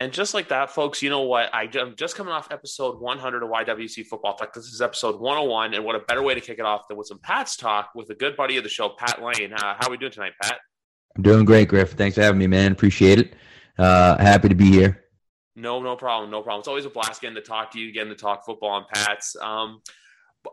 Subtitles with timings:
[0.00, 1.54] And just like that, folks, you know what?
[1.54, 4.52] I, am just coming off episode 100 of YWC Football Talk.
[4.52, 5.74] This is episode 101.
[5.74, 8.10] And what a better way to kick it off than with some Pat's talk with
[8.10, 9.52] a good buddy of the show, Pat Lane.
[9.52, 10.58] Uh, how are we doing tonight, Pat?
[11.16, 11.92] I'm doing great, Griff.
[11.92, 12.72] Thanks for having me, man.
[12.72, 13.34] Appreciate it.
[13.78, 15.04] Uh, happy to be here.
[15.54, 16.30] No, no problem.
[16.30, 16.60] No problem.
[16.60, 19.36] It's always a blast getting to talk to you, getting to talk football on Pat's.
[19.40, 19.80] Um,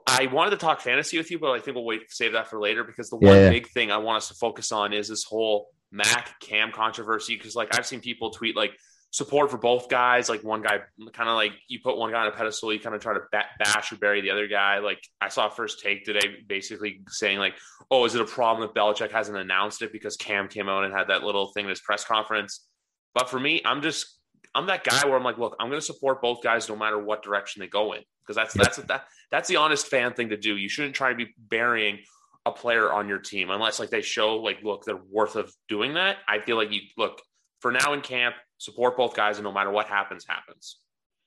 [0.05, 2.59] I wanted to talk fantasy with you, but I think we'll wait save that for
[2.59, 3.49] later because the one yeah.
[3.49, 7.35] big thing I want us to focus on is this whole Mac Cam controversy.
[7.35, 8.71] Because like I've seen people tweet like
[9.11, 10.29] support for both guys.
[10.29, 10.79] Like one guy,
[11.13, 13.21] kind of like you put one guy on a pedestal, you kind of try to
[13.31, 14.79] bash or bury the other guy.
[14.79, 17.55] Like I saw first take today, basically saying like,
[17.91, 20.93] "Oh, is it a problem that Belichick hasn't announced it because Cam came out and
[20.93, 22.65] had that little thing in his press conference?"
[23.13, 24.19] But for me, I'm just
[24.55, 26.99] I'm that guy where I'm like, look, I'm going to support both guys no matter
[26.99, 30.37] what direction they go in because that's that's that that's the honest fan thing to
[30.37, 30.57] do.
[30.57, 31.99] You shouldn't try to be burying
[32.45, 35.93] a player on your team unless like they show like look they're worth of doing
[35.95, 36.17] that.
[36.27, 37.21] I feel like you look
[37.59, 40.77] for now in camp support both guys, and no matter what happens, happens.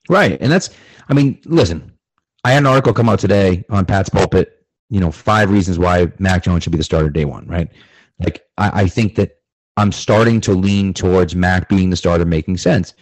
[0.08, 0.70] Right, and that's
[1.08, 1.92] I mean, listen,
[2.44, 4.66] I had an article come out today on Pat's pulpit.
[4.90, 7.46] You know, five reasons why Mac Jones should be the starter day one.
[7.46, 7.68] Right,
[8.20, 9.38] like I, I think that
[9.76, 12.94] I'm starting to lean towards Mac being the starter, making sense.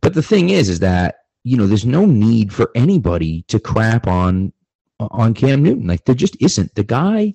[0.00, 4.06] But the thing is, is that you know, there's no need for anybody to crap
[4.06, 4.52] on
[5.00, 5.86] on Cam Newton.
[5.86, 6.74] Like there just isn't.
[6.74, 7.34] The guy,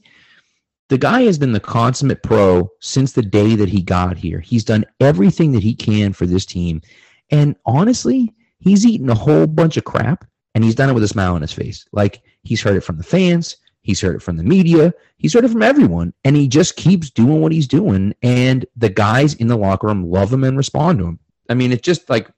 [0.89, 4.39] the guy has been the consummate pro since the day that he got here.
[4.39, 6.81] He's done everything that he can for this team,
[7.29, 11.07] and honestly, he's eaten a whole bunch of crap, and he's done it with a
[11.07, 11.85] smile on his face.
[11.91, 13.57] Like he's heard it from the fans.
[13.81, 14.93] He's heard it from the media.
[15.17, 16.13] He's heard it from everyone.
[16.25, 18.13] And he just keeps doing what he's doing.
[18.21, 21.19] And the guys in the locker room love him and respond to him.
[21.49, 22.29] I mean, it's just like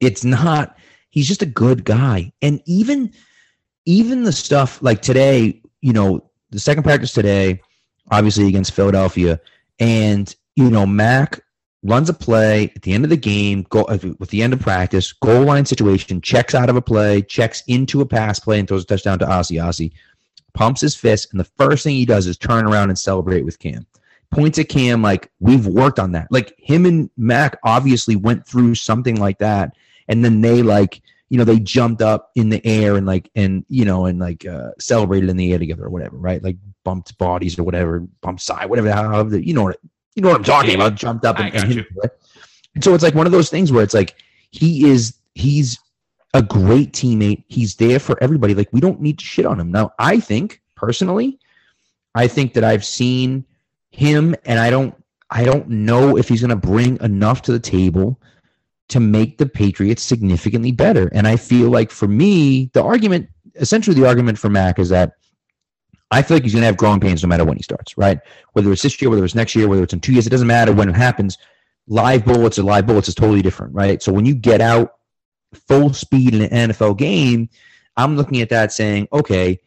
[0.00, 0.76] it's not.
[1.10, 3.12] He's just a good guy, and even
[3.84, 7.60] even the stuff like today, you know, the second practice today,
[8.10, 9.40] obviously against Philadelphia,
[9.80, 11.40] and you know, Mac
[11.82, 14.60] runs a play at the end of the game, go uh, with the end of
[14.60, 18.68] practice, goal line situation, checks out of a play, checks into a pass play, and
[18.68, 19.60] throws a touchdown to Ossie.
[19.60, 19.92] Ossie
[20.54, 23.58] pumps his fist, and the first thing he does is turn around and celebrate with
[23.58, 23.86] Cam.
[24.30, 26.28] Points at Cam like we've worked on that.
[26.30, 29.74] Like him and Mac obviously went through something like that
[30.08, 33.64] and then they like you know they jumped up in the air and like and
[33.68, 36.42] you know and like uh, celebrated in the air together or whatever right?
[36.42, 39.78] Like bumped bodies or whatever bumped side whatever however you know what
[40.14, 41.86] you know what i'm talking about jumped up and, and,
[42.74, 44.16] and so it's like one of those things where it's like
[44.50, 45.78] he is he's
[46.34, 47.44] a great teammate.
[47.46, 48.52] He's there for everybody.
[48.54, 49.70] Like we don't need to shit on him.
[49.70, 51.38] Now i think personally
[52.16, 53.44] i think that i've seen
[53.90, 54.92] him and i don't
[55.30, 58.20] i don't know if he's going to bring enough to the table
[58.92, 61.08] to make the Patriots significantly better.
[61.12, 65.12] And I feel like for me, the argument, essentially the argument for Mac is that
[66.10, 68.20] I feel like he's going to have growing pains no matter when he starts, right?
[68.52, 70.46] Whether it's this year, whether it's next year, whether it's in two years, it doesn't
[70.46, 71.38] matter when it happens.
[71.86, 74.02] Live bullets or live bullets is totally different, right?
[74.02, 74.96] So when you get out
[75.68, 77.48] full speed in an NFL game,
[77.96, 79.58] I'm looking at that saying, okay,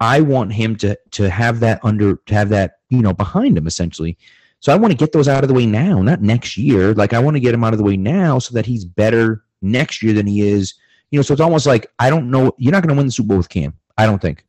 [0.00, 3.66] I want him to to have that under to have that you know behind him
[3.66, 4.18] essentially.
[4.66, 6.92] So I want to get those out of the way now, not next year.
[6.92, 9.44] Like I want to get him out of the way now so that he's better
[9.62, 10.74] next year than he is.
[11.12, 12.50] You know, so it's almost like I don't know.
[12.58, 13.74] You're not going to win the Super Bowl with Cam.
[13.96, 14.44] I don't think.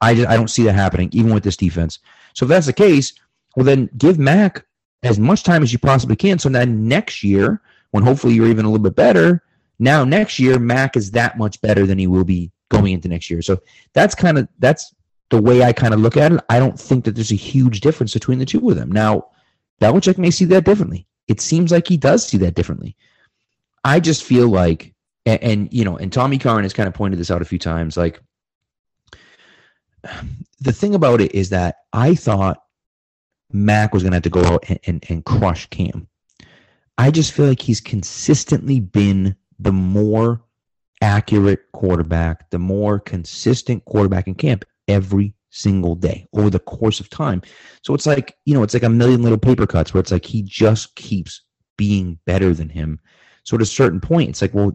[0.00, 1.98] I just I don't see that happening, even with this defense.
[2.34, 3.14] So if that's the case,
[3.56, 4.64] well then give Mac
[5.02, 6.38] as much time as you possibly can.
[6.38, 9.42] So then next year, when hopefully you're even a little bit better,
[9.80, 13.28] now next year Mac is that much better than he will be going into next
[13.28, 13.42] year.
[13.42, 13.60] So
[13.92, 14.94] that's kind of that's
[15.32, 17.80] the way I kind of look at it, I don't think that there's a huge
[17.80, 18.92] difference between the two of them.
[18.92, 19.30] Now,
[19.82, 21.06] Belichick may see that differently.
[21.26, 22.96] It seems like he does see that differently.
[23.84, 24.94] I just feel like,
[25.26, 27.58] and, and you know, and Tommy Curran has kind of pointed this out a few
[27.58, 27.96] times.
[27.96, 28.20] Like,
[30.60, 32.62] the thing about it is that I thought
[33.52, 36.06] Mac was going to have to go out and, and, and crush Cam.
[36.96, 40.42] I just feel like he's consistently been the more
[41.00, 47.08] accurate quarterback, the more consistent quarterback in camp every single day over the course of
[47.10, 47.42] time.
[47.82, 50.24] So it's like, you know, it's like a million little paper cuts where it's like
[50.24, 51.42] he just keeps
[51.76, 52.98] being better than him.
[53.44, 54.72] So at a certain point, it's like, well,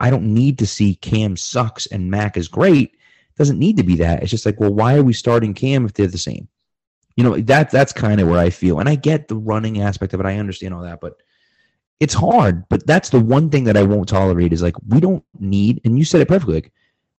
[0.00, 2.92] I don't need to see Cam sucks and Mac is great.
[2.92, 4.22] It doesn't need to be that.
[4.22, 6.48] It's just like, well, why are we starting Cam if they're the same?
[7.16, 8.78] You know, that that's kind of where I feel.
[8.78, 10.26] And I get the running aspect of it.
[10.26, 11.14] I understand all that, but
[12.00, 15.24] it's hard, but that's the one thing that I won't tolerate is like we don't
[15.40, 16.54] need, and you said it perfectly.
[16.54, 16.72] Like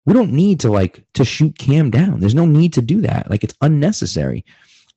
[0.09, 2.19] we don't need to like to shoot Cam down.
[2.19, 3.29] There's no need to do that.
[3.29, 4.43] Like it's unnecessary.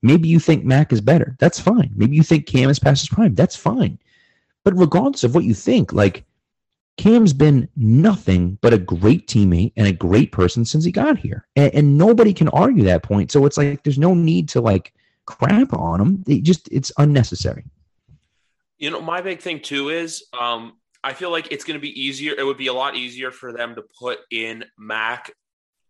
[0.00, 1.36] Maybe you think Mac is better.
[1.38, 1.90] That's fine.
[1.94, 3.34] Maybe you think Cam is past his prime.
[3.34, 3.98] That's fine.
[4.64, 6.24] But regardless of what you think, like
[6.96, 11.46] Cam's been nothing but a great teammate and a great person since he got here.
[11.56, 13.30] And, and nobody can argue that point.
[13.30, 14.94] So it's like there's no need to like
[15.26, 16.24] crap on him.
[16.26, 17.66] It just it's unnecessary.
[18.78, 20.72] You know, my big thing too is um,
[21.04, 22.34] I feel like it's going to be easier.
[22.36, 25.32] It would be a lot easier for them to put in Mac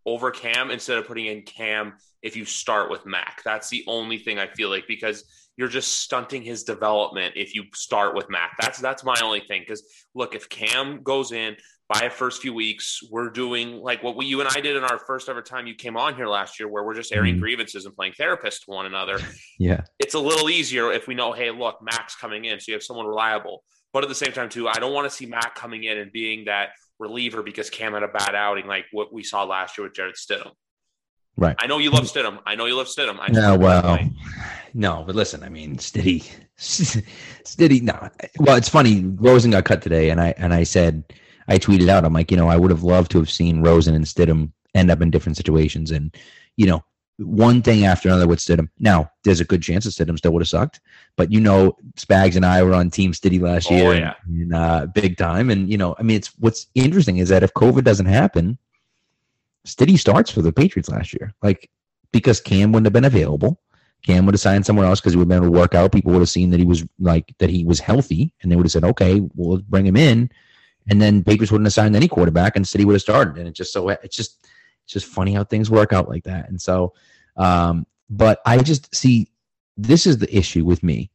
[0.07, 3.43] over Cam instead of putting in Cam if you start with Mac.
[3.45, 5.25] That's the only thing I feel like because
[5.57, 8.57] you're just stunting his development if you start with Mac.
[8.61, 9.63] That's that's my only thing.
[9.63, 11.57] Because look, if Cam goes in
[11.89, 14.83] by a first few weeks, we're doing like what we you and I did in
[14.83, 17.43] our first ever time you came on here last year, where we're just airing mm-hmm.
[17.43, 19.19] grievances and playing therapist to one another.
[19.59, 22.75] yeah, it's a little easier if we know, hey, look, Mac's coming in, so you
[22.75, 23.63] have someone reliable.
[23.93, 26.11] But at the same time, too, I don't want to see Matt coming in and
[26.11, 29.87] being that reliever because Cam had a bad outing, like what we saw last year
[29.87, 30.53] with Jarrett Stidham.
[31.37, 31.57] Right.
[31.59, 32.39] I know you love Stidham.
[32.47, 33.19] I know you love Stidham.
[33.19, 33.99] I no, well,
[34.75, 37.83] no, but listen, I mean, Stiddy, Stiddy.
[37.83, 38.09] No,
[38.39, 39.05] well, it's funny.
[39.05, 41.05] Rosen got cut today, and I and I said,
[41.49, 43.95] I tweeted out, I'm like, you know, I would have loved to have seen Rosen
[43.95, 46.15] and Stidham end up in different situations, and
[46.57, 46.85] you know,
[47.19, 48.69] one thing after another with Stidham.
[48.79, 50.81] Now, there's a good chance that Stidham still would have sucked,
[51.17, 54.15] but you know, Spags and I were on Team Stiddy last oh, year, yeah.
[54.27, 55.51] and, and uh, big time.
[55.51, 58.59] And you know, I mean, it's what's interesting is that if COVID doesn't happen,
[59.67, 61.71] Stiddy starts for the Patriots last year, like
[62.13, 63.61] because Cam wouldn't have been available.
[64.05, 65.93] Cam would have signed somewhere else because he would have been able to work out.
[65.93, 68.67] People would have seen that he was like that he was healthy, and they would
[68.67, 70.31] have said, "Okay, well, bring him in."
[70.91, 73.39] And then Patriots wouldn't have signed any quarterback, and City would have started.
[73.39, 74.47] And it just so it's just
[74.85, 76.49] it's just funny how things work out like that.
[76.49, 76.95] And so,
[77.37, 79.29] um, but I just see
[79.77, 81.11] this is the issue with me,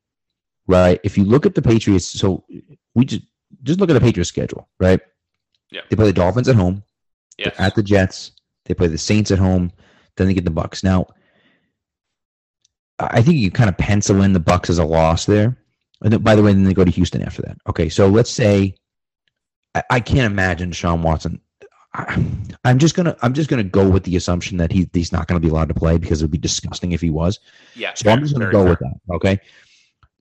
[0.67, 0.99] right?
[1.03, 2.43] If you look at the Patriots, so
[2.95, 3.23] we just
[3.63, 4.99] just look at the Patriots schedule, right?
[5.71, 5.81] Yeah.
[5.89, 6.83] They play the Dolphins at home,
[7.37, 7.51] Yeah.
[7.57, 8.31] at the Jets.
[8.65, 9.71] They play the Saints at home.
[10.15, 10.83] Then they get the Bucs.
[10.83, 11.07] Now,
[12.99, 15.57] I think you kind of pencil in the Bucs as a loss there.
[16.01, 17.57] And then, by the way, then they go to Houston after that.
[17.69, 18.75] Okay, so let's say
[19.75, 21.41] I, I can't imagine Sean Watson
[21.93, 25.39] I'm just gonna I'm just gonna go with the assumption that he he's not gonna
[25.39, 27.39] be allowed to play because it would be disgusting if he was.
[27.75, 27.93] Yeah.
[27.93, 28.69] So I'm just gonna go fair.
[28.69, 29.15] with that.
[29.15, 29.39] Okay.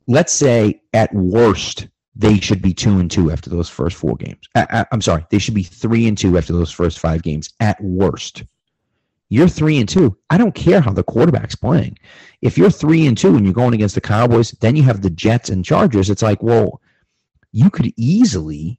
[0.07, 4.49] Let's say at worst they should be two and two after those first four games.
[4.55, 7.23] Uh, uh, I, am sorry, they should be three and two after those first five
[7.23, 8.45] games at worst.
[9.29, 10.17] You're three and two.
[10.31, 11.99] I don't care how the quarterback's playing.
[12.43, 15.11] If you're three and two and you're going against the Cowboys, then you have the
[15.11, 16.09] Jets and Chargers.
[16.09, 16.81] It's like, well,
[17.53, 18.79] you could easily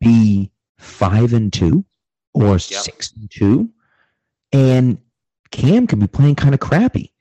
[0.00, 1.84] be five and two
[2.34, 2.60] or yep.
[2.60, 3.70] six and two,
[4.52, 4.98] and
[5.50, 7.12] Cam could be playing kind of crappy.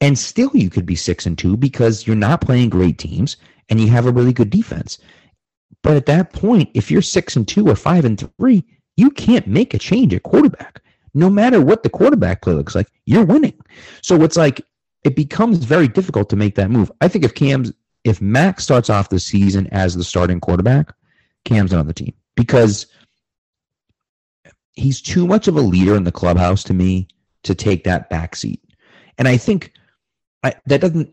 [0.00, 3.36] And still, you could be six and two because you're not playing great teams
[3.68, 4.98] and you have a really good defense.
[5.82, 8.64] But at that point, if you're six and two or five and three,
[8.96, 10.82] you can't make a change at quarterback.
[11.14, 13.58] No matter what the quarterback play looks like, you're winning.
[14.02, 14.60] So it's like
[15.04, 16.90] it becomes very difficult to make that move.
[17.00, 17.72] I think if Cam's
[18.04, 20.92] if Max starts off the season as the starting quarterback,
[21.44, 22.86] Cam's on the team because
[24.76, 27.08] he's too much of a leader in the clubhouse to me
[27.42, 28.60] to take that back seat.
[29.18, 29.72] And I think
[30.42, 31.12] I, that doesn't.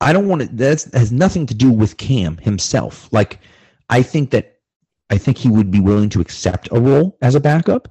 [0.00, 0.48] I don't want to.
[0.48, 3.08] That has nothing to do with Cam himself.
[3.12, 3.40] Like,
[3.90, 4.60] I think that
[5.10, 7.88] I think he would be willing to accept a role as a backup.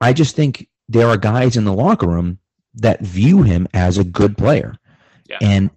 [0.00, 2.38] I just think there are guys in the locker room
[2.74, 4.74] that view him as a good player,
[5.28, 5.38] yeah.
[5.40, 5.70] and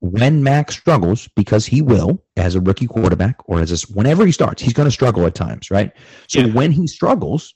[0.00, 4.32] when Max struggles, because he will as a rookie quarterback or as a, whenever he
[4.32, 5.92] starts, he's going to struggle at times, right?
[6.26, 6.52] So yeah.
[6.52, 7.54] when he struggles,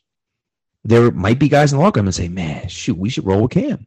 [0.85, 3.43] there might be guys in the locker room and say, "Man, shoot, we should roll
[3.43, 3.87] with Cam."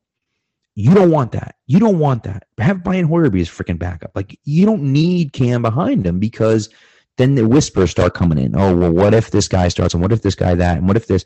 [0.73, 1.55] You don't want that.
[1.67, 2.47] You don't want that.
[2.59, 4.11] Have Brian Hoyer be his freaking backup.
[4.15, 6.69] Like you don't need Cam behind him because
[7.17, 8.55] then the whispers start coming in.
[8.55, 10.97] Oh well, what if this guy starts and what if this guy that and what
[10.97, 11.25] if this?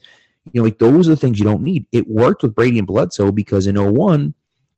[0.51, 1.85] You know, like those are the things you don't need.
[1.93, 4.33] It worked with Brady and Bledsoe because in 01,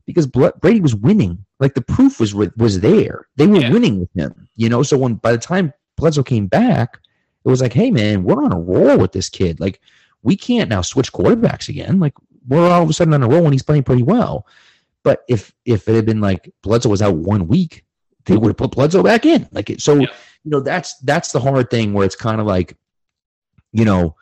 [0.06, 3.28] because Brady was winning like the proof was was there.
[3.38, 3.72] They were yeah.
[3.72, 4.84] winning with him, you know.
[4.84, 7.00] So when by the time Bledsoe came back,
[7.46, 9.62] it was like, hey man, we're on a roll with this kid.
[9.62, 9.80] Like
[10.24, 12.02] we can't now switch quarterbacks again.
[12.02, 12.14] Like
[12.50, 14.46] we're all of a sudden on a roll and he's playing pretty well.
[15.04, 17.86] But if if it had been like Bledsoe was out one week,
[18.26, 19.48] they would have put Bledsoe back in.
[19.54, 20.08] Like it, so, yeah.
[20.44, 22.76] you know, that's that's the hard thing where it's kind of like,
[23.72, 24.18] you know,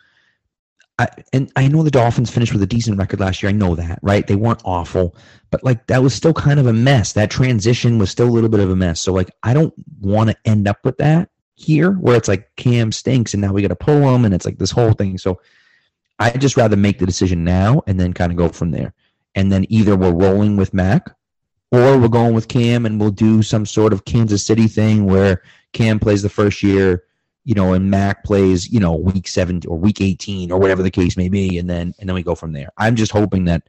[1.00, 3.50] I, and I know the Dolphins finished with a decent record last year.
[3.50, 4.26] I know that, right?
[4.26, 5.16] They weren't awful,
[5.50, 7.14] but like that was still kind of a mess.
[7.14, 9.02] That transition was still a little bit of a mess.
[9.02, 12.92] So like I don't want to end up with that here, where it's like Cam
[12.92, 15.18] stinks and now we got to pull him, and it's like this whole thing.
[15.18, 15.42] So
[16.20, 18.94] I just rather make the decision now and then kind of go from there.
[19.34, 21.10] And then either we're rolling with Mac,
[21.72, 25.42] or we're going with Cam and we'll do some sort of Kansas City thing where
[25.74, 27.06] Cam plays the first year,
[27.44, 30.92] you know, and Mac plays, you know, week seven or week 18 or whatever the
[30.92, 31.58] case may be.
[31.58, 32.70] And then, and then we go from there.
[32.78, 33.64] I'm just hoping that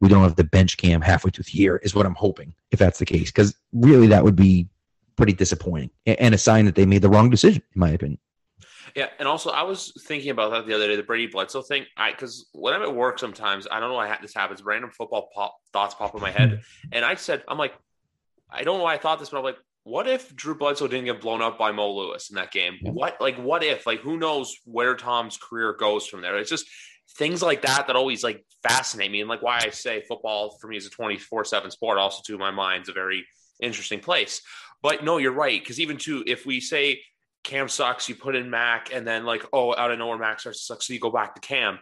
[0.00, 2.78] we don't have the bench Cam halfway through the year is what I'm hoping if
[2.78, 3.30] that's the case.
[3.30, 4.68] Cause really that would be
[5.16, 8.18] pretty disappointing and a sign that they made the wrong decision, in my opinion.
[8.96, 11.84] Yeah, and also I was thinking about that the other day, the Brady Bledsoe thing.
[11.96, 14.64] I because when I'm at work, sometimes I don't know why this happens.
[14.64, 16.62] Random football pop, thoughts pop in my head,
[16.92, 17.74] and I said, I'm like,
[18.50, 21.06] I don't know why I thought this, but I'm like, what if Drew Bledsoe didn't
[21.06, 22.78] get blown up by Mo Lewis in that game?
[22.80, 22.90] Yeah.
[22.90, 26.38] What like what if like who knows where Tom's career goes from there?
[26.38, 26.66] It's just
[27.16, 30.68] things like that that always like fascinate me, and like why I say football for
[30.68, 31.98] me is a 24 seven sport.
[31.98, 33.26] Also, to my mind, is a very
[33.62, 34.42] interesting place.
[34.82, 37.00] But no, you're right because even too, if we say
[37.42, 40.60] Cam sucks, you put in Mac, and then like, oh, out of nowhere, Mac starts
[40.60, 41.78] to suck, so you go back to Cam.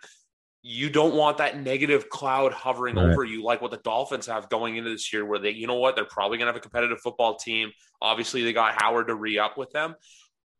[0.70, 3.10] You don't want that negative cloud hovering right.
[3.10, 5.78] over you, like what the Dolphins have going into this year, where they, you know
[5.78, 7.70] what, they're probably going to have a competitive football team.
[8.02, 9.94] Obviously, they got Howard to re up with them,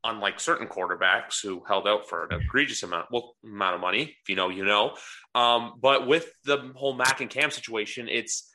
[0.05, 4.17] unlike certain quarterbacks who held out for an egregious amount, well, amount of money.
[4.23, 4.97] If you know, you know.
[5.35, 8.51] Um, but with the whole Mac and Cam situation, it's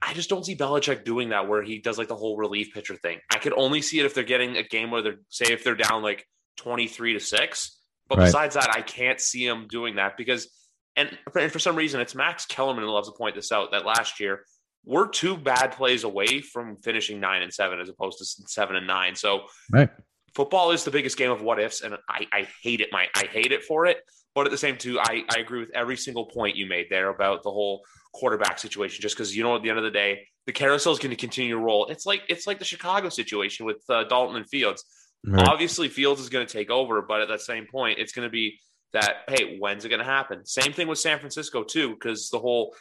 [0.00, 2.96] I just don't see Belichick doing that where he does like the whole relief pitcher
[2.96, 3.18] thing.
[3.30, 5.74] I could only see it if they're getting a game where they're say if they're
[5.74, 6.26] down like
[6.56, 7.78] 23 to 6.
[8.08, 8.24] But right.
[8.24, 10.48] besides that, I can't see him doing that because
[10.98, 13.86] and, and for some reason it's Max Kellerman who loves to point this out that
[13.86, 14.44] last year
[14.84, 18.86] we're two bad plays away from finishing nine and seven as opposed to seven and
[18.86, 19.14] nine.
[19.14, 19.90] So right.
[20.34, 22.88] football is the biggest game of what ifs, and I, I hate it.
[22.90, 23.98] My I hate it for it.
[24.34, 27.08] But at the same too, I, I agree with every single point you made there
[27.08, 27.82] about the whole
[28.14, 29.02] quarterback situation.
[29.02, 31.16] Just because you know, at the end of the day, the carousel is going to
[31.16, 31.86] continue to roll.
[31.86, 34.84] It's like it's like the Chicago situation with uh, Dalton and Fields.
[35.26, 35.46] Right.
[35.46, 38.30] Obviously, Fields is going to take over, but at that same point, it's going to
[38.30, 38.60] be
[38.92, 40.44] that hey, when's it going to happen?
[40.46, 42.74] Same thing with San Francisco too, because the whole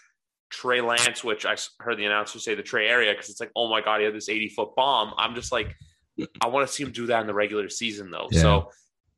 [0.49, 3.69] Trey Lance, which I heard the announcer say the Trey area, because it's like, oh
[3.69, 5.13] my god, he had this eighty foot bomb.
[5.17, 5.75] I'm just like,
[6.41, 8.27] I want to see him do that in the regular season though.
[8.31, 8.41] Yeah.
[8.41, 8.71] So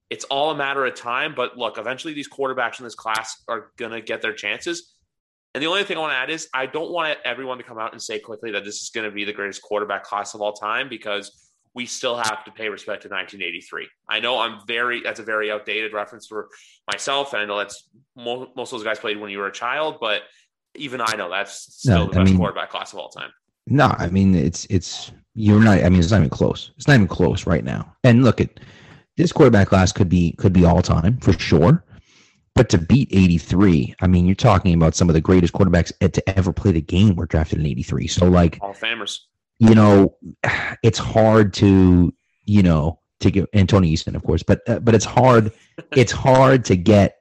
[0.09, 1.33] it's all a matter of time.
[1.35, 4.95] But look, eventually these quarterbacks in this class are going to get their chances.
[5.53, 7.79] And the only thing I want to add is I don't want everyone to come
[7.79, 10.41] out and say quickly that this is going to be the greatest quarterback class of
[10.41, 13.87] all time because we still have to pay respect to 1983.
[14.09, 16.49] I know I'm very, that's a very outdated reference for
[16.91, 17.33] myself.
[17.33, 19.97] And I know that's most, most of those guys played when you were a child,
[20.01, 20.23] but
[20.75, 23.29] even I know that's still no, the best mean, quarterback class of all time.
[23.67, 26.71] No, I mean, it's, it's, you're not, I mean, it's not even close.
[26.75, 27.95] It's not even close right now.
[28.03, 28.59] And look at,
[29.19, 31.83] this quarterback class could be could be all time for sure.
[32.55, 36.29] But to beat 83, I mean, you're talking about some of the greatest quarterbacks to
[36.29, 38.07] ever play the game were drafted in 83.
[38.07, 39.19] So, like, all famers.
[39.59, 40.15] You know,
[40.83, 42.13] it's hard to,
[42.45, 45.51] you know, to get and Tony Eason, of course, but uh, but it's hard.
[45.95, 47.17] it's hard to get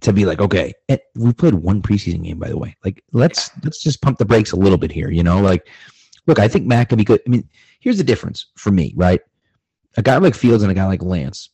[0.00, 0.72] to be like, okay,
[1.16, 2.76] we played one preseason game, by the way.
[2.84, 5.10] Like, let's let's just pump the brakes a little bit here.
[5.10, 5.68] You know, like,
[6.26, 7.20] look, I think Mac can be good.
[7.26, 7.48] I mean,
[7.80, 9.20] here's the difference for me, right?
[9.98, 11.50] a guy like Fields and a guy like Lance,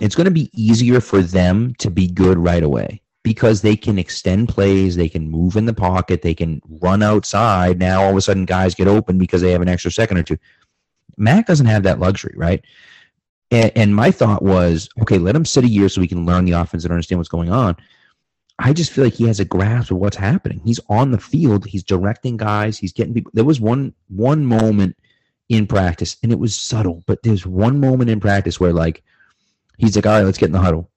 [0.00, 3.98] it's going to be easier for them to be good right away because they can
[3.98, 7.78] extend plays, they can move in the pocket, they can run outside.
[7.78, 10.22] Now all of a sudden guys get open because they have an extra second or
[10.22, 10.38] two.
[11.16, 12.64] Mac doesn't have that luxury, right?
[13.50, 16.44] And, and my thought was, okay, let him sit a year so he can learn
[16.44, 17.76] the offense and understand what's going on.
[18.58, 20.60] I just feel like he has a grasp of what's happening.
[20.64, 23.30] He's on the field, he's directing guys, he's getting people.
[23.34, 24.96] There was one one moment–
[25.48, 27.02] in practice, and it was subtle.
[27.06, 29.02] But there's one moment in practice where like
[29.78, 30.90] he's like, "All right, let's get in the huddle,"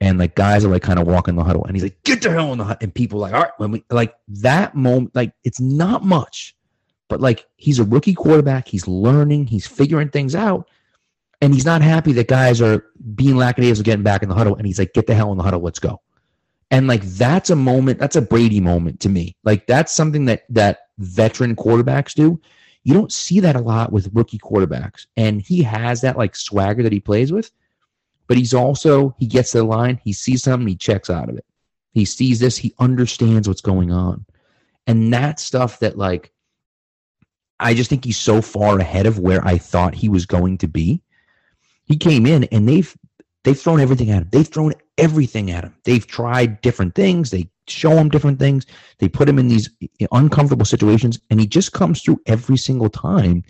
[0.00, 2.30] and like guys are like kind of walking the huddle, and he's like, "Get the
[2.30, 5.32] hell in the huddle," and people like, "All right," when we like that moment, like
[5.44, 6.56] it's not much,
[7.08, 10.68] but like he's a rookie quarterback, he's learning, he's figuring things out.
[11.40, 14.56] And he's not happy that guys are being lackadaisical getting back in the huddle.
[14.56, 15.60] And he's like, get the hell in the huddle.
[15.60, 16.00] Let's go.
[16.70, 18.00] And like, that's a moment.
[18.00, 19.36] That's a Brady moment to me.
[19.44, 22.40] Like, that's something that, that veteran quarterbacks do.
[22.82, 25.06] You don't see that a lot with rookie quarterbacks.
[25.16, 27.52] And he has that like swagger that he plays with,
[28.28, 31.46] but he's also, he gets the line, he sees something, he checks out of it.
[31.92, 34.24] He sees this, he understands what's going on.
[34.86, 36.32] And that stuff that like,
[37.58, 40.68] I just think he's so far ahead of where I thought he was going to
[40.68, 41.02] be.
[41.86, 42.96] He came in and they've
[43.42, 44.28] they've thrown everything at him.
[44.30, 45.74] They've thrown everything at him.
[45.84, 47.30] They've tried different things.
[47.30, 48.66] They show him different things.
[48.98, 49.70] They put him in these
[50.12, 53.42] uncomfortable situations, and he just comes through every single time.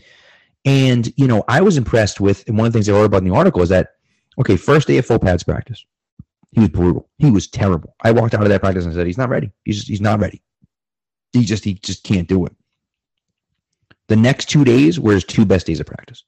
[0.64, 2.48] And you know, I was impressed with.
[2.48, 3.90] And one of the things I wrote about in the article is that
[4.38, 5.84] okay, first day of full pads practice,
[6.52, 7.08] he was brutal.
[7.18, 7.94] He was terrible.
[8.02, 9.50] I walked out of that practice and said, he's not ready.
[9.64, 10.42] He's just he's not ready.
[11.32, 12.54] He just he just can't do it.
[14.08, 16.24] The next two days were his two best days of practice.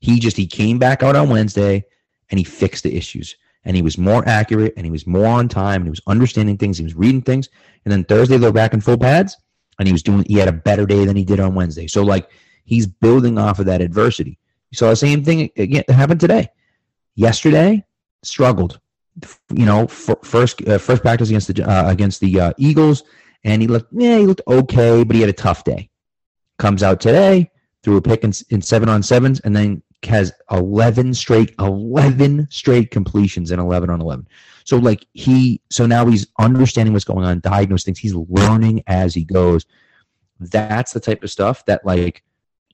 [0.00, 1.84] He just he came back out on Wednesday
[2.30, 5.48] and he fixed the issues and he was more accurate and he was more on
[5.48, 6.76] time and he was understanding things.
[6.76, 7.48] He was reading things.
[7.84, 9.36] And then Thursday, they're back in full pads.
[9.78, 11.86] and he was doing he had a better day than he did on Wednesday.
[11.86, 12.28] So like
[12.64, 14.38] he's building off of that adversity.
[14.70, 16.48] You saw the same thing again happen today.
[17.14, 17.84] Yesterday,
[18.22, 18.80] struggled.
[19.52, 23.02] You know, first uh, first practice against the uh, against the uh, Eagles,
[23.44, 25.90] and he looked yeah he looked okay, but he had a tough day.
[26.58, 27.50] Comes out today,
[27.82, 32.90] threw a pick in, in seven on sevens, and then has 11 straight 11 straight
[32.90, 34.26] completions and 11 on 11
[34.64, 39.14] so like he so now he's understanding what's going on diagnose things he's learning as
[39.14, 39.64] he goes
[40.40, 42.24] that's the type of stuff that like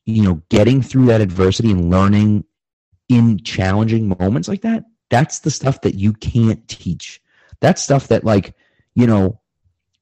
[0.06, 2.44] you know getting through that adversity and learning
[3.08, 7.20] in challenging moments like that that's the stuff that you can't teach.
[7.60, 8.54] That's stuff that like
[8.94, 9.40] you know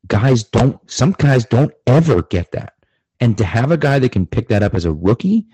[0.06, 2.74] guys don't some guys don't ever get that.
[3.20, 5.46] And to have a guy that can pick that up as a rookie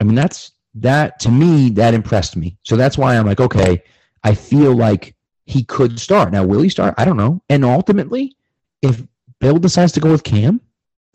[0.00, 2.58] i mean that's that to me that impressed me.
[2.64, 3.82] So that's why i'm like okay
[4.24, 5.14] i feel like
[5.44, 6.32] he could start.
[6.32, 6.94] Now will he start?
[6.96, 7.42] I don't know.
[7.48, 8.36] And ultimately
[8.80, 9.02] if
[9.38, 10.60] bill decides to go with cam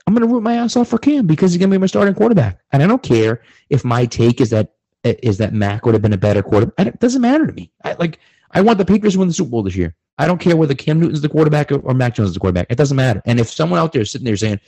[0.05, 1.87] i'm going to root my ass off for cam because he's going to be my
[1.87, 2.59] starting quarterback.
[2.71, 6.01] And i don't care if my take is that Uh, is that mac would have
[6.01, 8.19] been a better quarterback it doesn't matter to me I, like
[8.51, 10.73] i want the patriots to win the super bowl this year i don't care whether
[10.73, 13.39] cam newton's the quarterback or, or mac jones is the quarterback it doesn't matter and
[13.39, 14.59] if someone out there is sitting there saying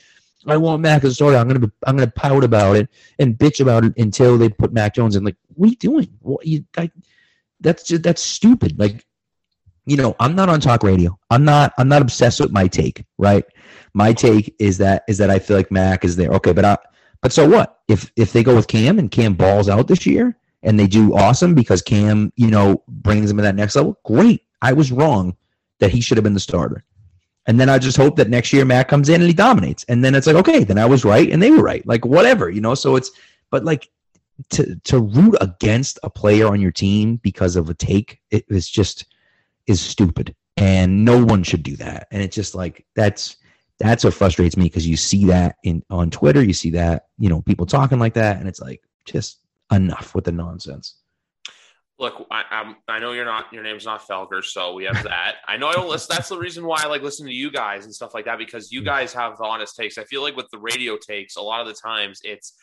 [0.47, 1.37] I want Mac as a starter.
[1.37, 4.71] I'm gonna be, I'm gonna pout about it and bitch about it until they put
[4.71, 5.23] Mac Jones in.
[5.23, 6.07] Like, what are you doing?
[6.21, 6.89] What you I,
[7.59, 8.79] that's just that's stupid.
[8.79, 9.05] Like,
[9.85, 11.17] you know, I'm not on talk radio.
[11.29, 13.43] I'm not I'm not obsessed with my take, right?
[13.93, 16.29] My take is that is that I feel like Mac is there.
[16.31, 16.77] Okay, but I
[17.21, 17.79] but so what?
[17.87, 21.15] If if they go with Cam and Cam balls out this year and they do
[21.15, 24.43] awesome because Cam, you know, brings them to that next level, great.
[24.61, 25.35] I was wrong
[25.79, 26.83] that he should have been the starter.
[27.47, 29.83] And then I just hope that next year Matt comes in and he dominates.
[29.85, 31.85] And then it's like, okay, then I was right and they were right.
[31.87, 32.75] Like whatever, you know.
[32.75, 33.11] So it's
[33.49, 33.89] but like
[34.51, 38.69] to to root against a player on your team because of a take, it is
[38.69, 39.05] just
[39.67, 40.35] is stupid.
[40.57, 42.07] And no one should do that.
[42.11, 43.37] And it's just like that's
[43.79, 47.29] that's what frustrates me because you see that in on Twitter, you see that, you
[47.29, 49.39] know, people talking like that, and it's like just
[49.71, 50.95] enough with the nonsense
[51.99, 55.35] look, I, I'm, I know you're not, your name's not Felger, so we have that.
[55.47, 56.15] I know I don't listen.
[56.15, 58.71] That's the reason why I like listening to you guys and stuff like that because
[58.71, 58.87] you mm-hmm.
[58.87, 59.97] guys have the honest takes.
[59.97, 62.53] I feel like with the radio takes, a lot of the times it's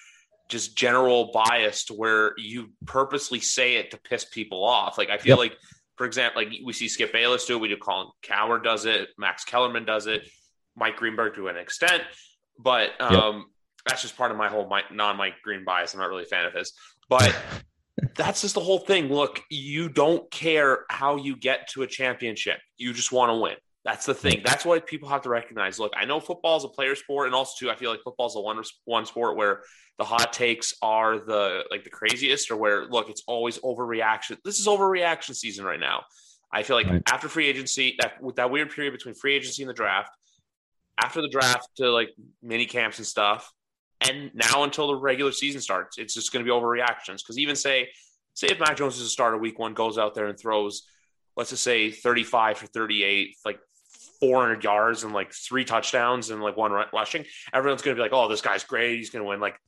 [0.48, 4.96] just general bias to where you purposely say it to piss people off.
[4.96, 5.50] Like I feel yep.
[5.50, 5.59] like,
[5.96, 9.09] for example, like we see Skip Bayless do it, we do Colin Cowherd does it,
[9.18, 10.26] Max Kellerman does it,
[10.76, 12.02] Mike Greenberg to an extent,
[12.58, 13.44] but um, yep.
[13.86, 15.94] that's just part of my whole non Mike Green bias.
[15.94, 16.72] I'm not really a fan of his,
[17.08, 17.34] but.
[18.14, 19.08] that's just the whole thing.
[19.08, 22.58] Look, you don't care how you get to a championship.
[22.76, 23.54] You just want to win.
[23.86, 24.42] That's the thing.
[24.44, 25.78] That's what people have to recognize.
[25.78, 28.26] Look, I know football is a player sport, and also too, I feel like football
[28.26, 29.62] is a one one sport where
[29.98, 34.38] the hot takes are the like the craziest, or where look, it's always overreaction.
[34.44, 36.02] This is overreaction season right now.
[36.52, 37.02] I feel like right.
[37.06, 40.10] after free agency, that with that weird period between free agency and the draft,
[40.98, 42.11] after the draft to like
[42.42, 43.52] mini camps and stuff,
[44.00, 47.18] and now until the regular season starts, it's just going to be overreactions.
[47.18, 47.88] Because even say,
[48.35, 50.87] say if Mac Jones is a starter week one, goes out there and throws,
[51.37, 53.59] let's just say 35 for 38, like
[54.20, 58.12] 400 yards and like three touchdowns and like one rushing, everyone's going to be like,
[58.12, 58.96] oh, this guy's great.
[58.96, 59.59] He's going to win like,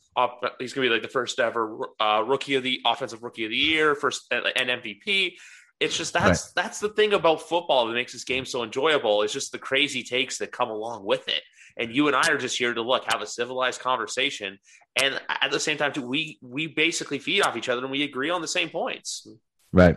[0.59, 3.51] he's going to be like the first ever uh, rookie of the offensive rookie of
[3.51, 5.35] the year, first uh, and MVP.
[5.81, 6.65] It's just that's right.
[6.65, 9.23] that's the thing about football that makes this game so enjoyable.
[9.23, 11.43] It's just the crazy takes that come along with it.
[11.77, 14.59] And you and I are just here to look, have a civilized conversation,
[15.01, 18.03] and at the same time, too, we we basically feed off each other and we
[18.03, 19.29] agree on the same points.
[19.73, 19.97] Right.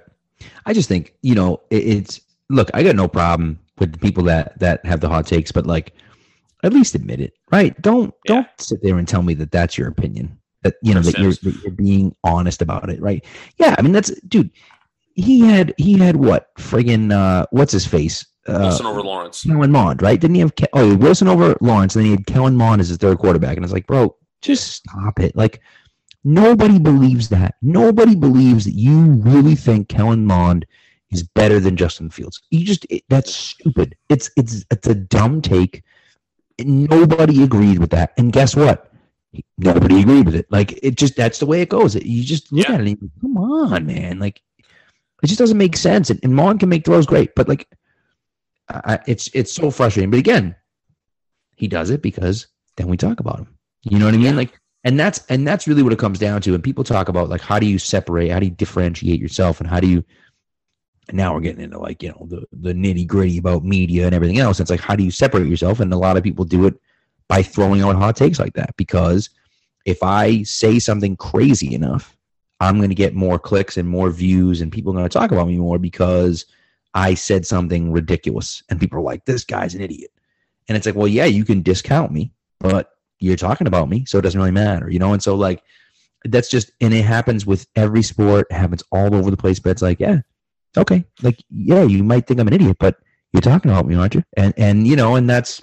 [0.66, 2.70] I just think you know it, it's look.
[2.74, 5.94] I got no problem with the people that that have the hot takes, but like
[6.64, 7.80] at least admit it, right?
[7.82, 8.36] Don't yeah.
[8.36, 10.38] don't sit there and tell me that that's your opinion.
[10.62, 13.26] That you know that you're, that you're being honest about it, right?
[13.58, 14.52] Yeah, I mean that's dude
[15.22, 19.72] he had he had what friggin' uh, what's his face uh, Wilson over Lawrence, Kellen
[19.72, 20.20] Mond, right?
[20.20, 22.90] Didn't he have Ke- oh Wilson over Lawrence, and then he had Kellen Mond as
[22.90, 25.36] his third quarterback, and it's like, bro, just stop it.
[25.36, 25.62] Like
[26.24, 27.56] nobody believes that.
[27.62, 30.66] Nobody believes that you really think Kellen Mond
[31.12, 32.42] is better than Justin Fields.
[32.50, 33.96] You just it, that's stupid.
[34.10, 35.84] It's it's it's a dumb take.
[36.60, 38.92] Nobody agreed with that, and guess what?
[39.58, 40.48] Nobody agreed with it.
[40.50, 41.96] Like it just that's the way it goes.
[41.96, 42.76] You just look yeah.
[42.76, 43.00] at it.
[43.02, 44.20] and Come on, man.
[44.20, 44.42] Like
[45.22, 46.10] it just doesn't make sense.
[46.10, 47.68] And, and Mon can make throws great, but like,
[48.70, 50.12] I, it's it's so frustrating.
[50.12, 50.56] But again,
[51.56, 53.58] he does it because then we talk about him.
[53.84, 54.28] You know what I mean?
[54.28, 54.36] Yeah.
[54.36, 56.56] Like, and that's and that's really what it comes down to.
[56.56, 59.70] And people talk about like how do you separate, how do you differentiate yourself, and
[59.70, 60.04] how do you.
[61.08, 64.16] And now we're getting into like you know the the nitty gritty about media and
[64.16, 64.60] everything else.
[64.60, 65.80] It's like how do you separate yourself?
[65.80, 66.80] And a lot of people do it
[67.28, 69.30] by throwing out hot takes like that because
[69.86, 72.16] if I say something crazy enough,
[72.62, 75.32] I'm going to get more clicks and more views, and people are going to talk
[75.32, 76.46] about me more because
[76.94, 80.12] I said something ridiculous, and people are like, "This guy's an idiot."
[80.68, 84.20] And it's like, well, yeah, you can discount me, but you're talking about me, so
[84.20, 85.12] it doesn't really matter, you know.
[85.12, 85.64] And so like
[86.24, 89.60] that's just and it happens with every sport, it happens all over the place.
[89.60, 90.20] But it's like, yeah,
[90.78, 92.98] okay, like yeah, you might think I'm an idiot, but
[93.34, 94.24] you're talking about me, aren't you?
[94.38, 95.62] And and you know, and that's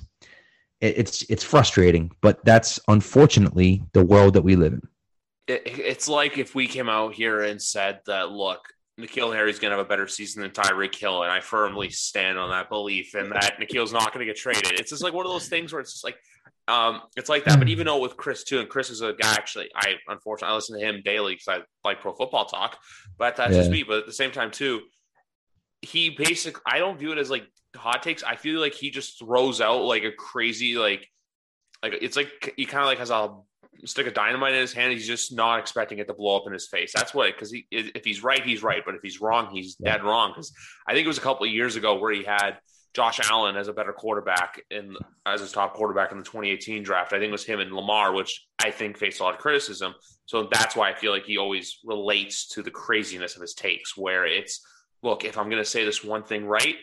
[0.81, 4.83] it's it's frustrating, but that's unfortunately the world that we live in.
[5.49, 8.61] It, it's like if we came out here and said that, look,
[9.01, 12.39] N'Keal Harry's going to have a better season than Tyreek Hill, and I firmly stand
[12.39, 14.79] on that belief, and that N'Keal's not going to get traded.
[14.79, 16.17] It's just like one of those things where it's just like,
[16.67, 17.59] um, it's like that.
[17.59, 20.57] But even though with Chris too, and Chris is a guy actually, I unfortunately I
[20.57, 22.77] listen to him daily because I like Pro Football Talk,
[23.17, 23.61] but that's yeah.
[23.61, 23.85] just me.
[23.85, 24.83] But at the same time too,
[25.81, 28.23] he basically I don't view it as like hot takes.
[28.23, 31.09] I feel like he just throws out like a crazy like
[31.83, 33.35] like it's like he kind of like has a
[33.85, 34.93] stick a dynamite in his hand.
[34.93, 36.93] He's just not expecting it to blow up in his face.
[36.95, 40.03] That's what because he if he's right, he's right, but if he's wrong, he's dead
[40.05, 40.33] wrong.
[40.33, 40.53] Because
[40.87, 42.59] I think it was a couple of years ago where he had
[42.95, 47.13] Josh Allen as a better quarterback in as his top quarterback in the 2018 draft.
[47.13, 49.95] I think it was him and Lamar, which I think faced a lot of criticism.
[50.27, 53.97] So that's why I feel like he always relates to the craziness of his takes,
[53.97, 54.61] where it's
[55.03, 56.77] look, if I'm going to say this one thing right,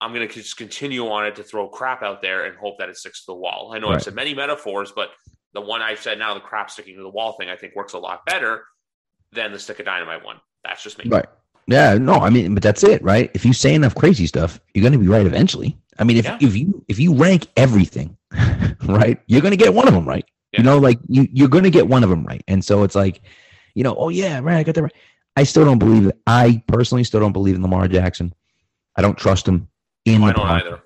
[0.00, 2.88] I'm going to just continue on it to throw crap out there and hope that
[2.88, 3.72] it sticks to the wall.
[3.74, 3.96] I know right.
[3.96, 5.10] I've said many metaphors, but
[5.56, 7.94] the one I've said now, the crap sticking to the wall thing, I think works
[7.94, 8.64] a lot better
[9.32, 10.36] than the stick of dynamite one.
[10.64, 11.08] That's just me.
[11.08, 11.26] Right.
[11.66, 11.94] Yeah.
[11.94, 13.30] No, I mean, but that's it, right?
[13.34, 15.76] If you say enough crazy stuff, you're going to be right eventually.
[15.98, 16.38] I mean, if, yeah.
[16.40, 18.16] if you if you rank everything,
[18.84, 20.24] right, you're going to get one of them right.
[20.52, 20.60] Yeah.
[20.60, 22.44] You know, like you you're going to get one of them right.
[22.46, 23.22] And so it's like,
[23.74, 24.94] you know, oh yeah, right, I got that right.
[25.36, 26.18] I still don't believe it.
[26.26, 28.34] I personally still don't believe in Lamar Jackson.
[28.94, 29.68] I don't trust him
[30.04, 30.82] in I the don't either.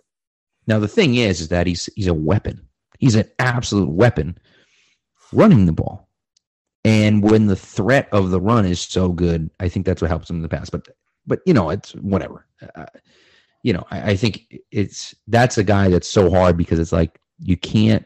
[0.68, 2.68] Now the thing is, is that he's he's a weapon.
[3.00, 4.38] He's an absolute weapon
[5.32, 6.08] running the ball.
[6.84, 10.30] And when the threat of the run is so good, I think that's what helps
[10.30, 10.72] him in the past.
[10.72, 10.88] But
[11.26, 12.46] but you know, it's whatever.
[12.74, 12.86] Uh,
[13.62, 17.20] you know, I, I think it's that's a guy that's so hard because it's like
[17.38, 18.04] you can't.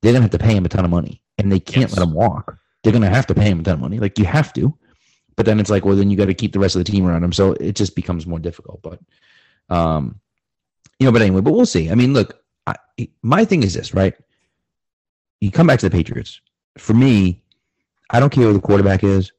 [0.00, 1.96] They're gonna have to pay him a ton of money, and they can't yes.
[1.96, 2.56] let him walk.
[2.82, 3.98] They're gonna have to pay him a ton of money.
[3.98, 4.76] Like you have to.
[5.36, 7.06] But then it's like, well, then you got to keep the rest of the team
[7.06, 7.32] around him.
[7.32, 8.82] So it just becomes more difficult.
[8.82, 9.00] But,
[9.74, 10.20] um,
[10.98, 11.90] you know, but anyway, but we'll see.
[11.90, 12.76] I mean, look, I,
[13.22, 14.14] my thing is this, right?
[15.42, 16.40] You come back to the Patriots.
[16.78, 17.42] For me,
[18.10, 19.32] I don't care who the quarterback is.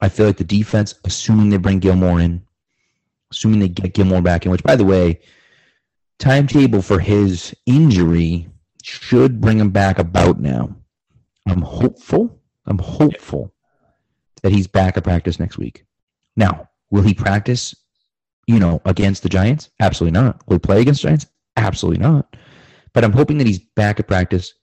[0.00, 2.46] I feel like the defense, assuming they bring Gilmore in,
[3.32, 5.18] assuming they get Gilmore back in, which, by the way,
[6.20, 8.48] timetable for his injury
[8.84, 10.76] should bring him back about now.
[11.48, 12.38] I'm hopeful.
[12.66, 13.52] I'm hopeful
[14.42, 15.84] that he's back at practice next week.
[16.36, 17.74] Now, will he practice,
[18.46, 19.70] you know, against the Giants?
[19.80, 20.40] Absolutely not.
[20.46, 21.26] Will he play against Giants?
[21.56, 22.36] Absolutely not.
[22.92, 24.54] But I'm hoping that he's back at practice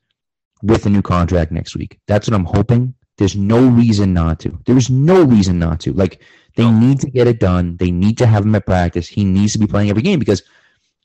[0.61, 1.99] with a new contract next week.
[2.07, 2.93] That's what I'm hoping.
[3.17, 4.59] There's no reason not to.
[4.65, 5.93] There's no reason not to.
[5.93, 6.21] Like
[6.55, 6.71] they no.
[6.71, 7.77] need to get it done.
[7.77, 9.07] They need to have him at practice.
[9.07, 10.43] He needs to be playing every game because,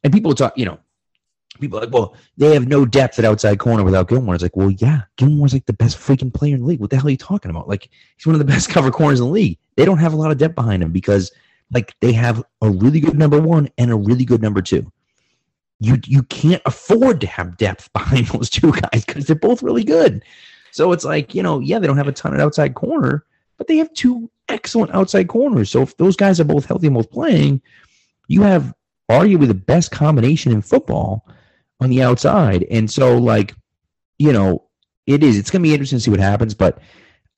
[0.03, 0.79] and people talk, you know,
[1.61, 4.35] people like, well, they have no depth at outside corner without Gilmore.
[4.35, 6.81] It's like, well, yeah, Gilmore's like the best freaking player in the league.
[6.81, 7.69] What the hell are you talking about?
[7.69, 9.59] Like, he's one of the best cover corners in the league.
[9.77, 11.33] They don't have a lot of depth behind him because,
[11.73, 14.91] like, they have a really good number one and a really good number two.
[15.81, 19.85] You you can't afford to have depth behind those two guys because they're both really
[19.85, 20.25] good.
[20.73, 23.25] So it's like, you know, yeah, they don't have a ton of outside corner,
[23.59, 25.71] but they have two excellent outside corners.
[25.71, 27.63] So if those guys are both healthy and both playing,
[28.27, 28.75] you have
[29.11, 31.29] arguably the best combination in football
[31.81, 32.67] on the outside.
[32.71, 33.55] And so, like,
[34.19, 34.65] you know,
[35.07, 35.39] it is.
[35.39, 36.79] It's going to be interesting to see what happens, but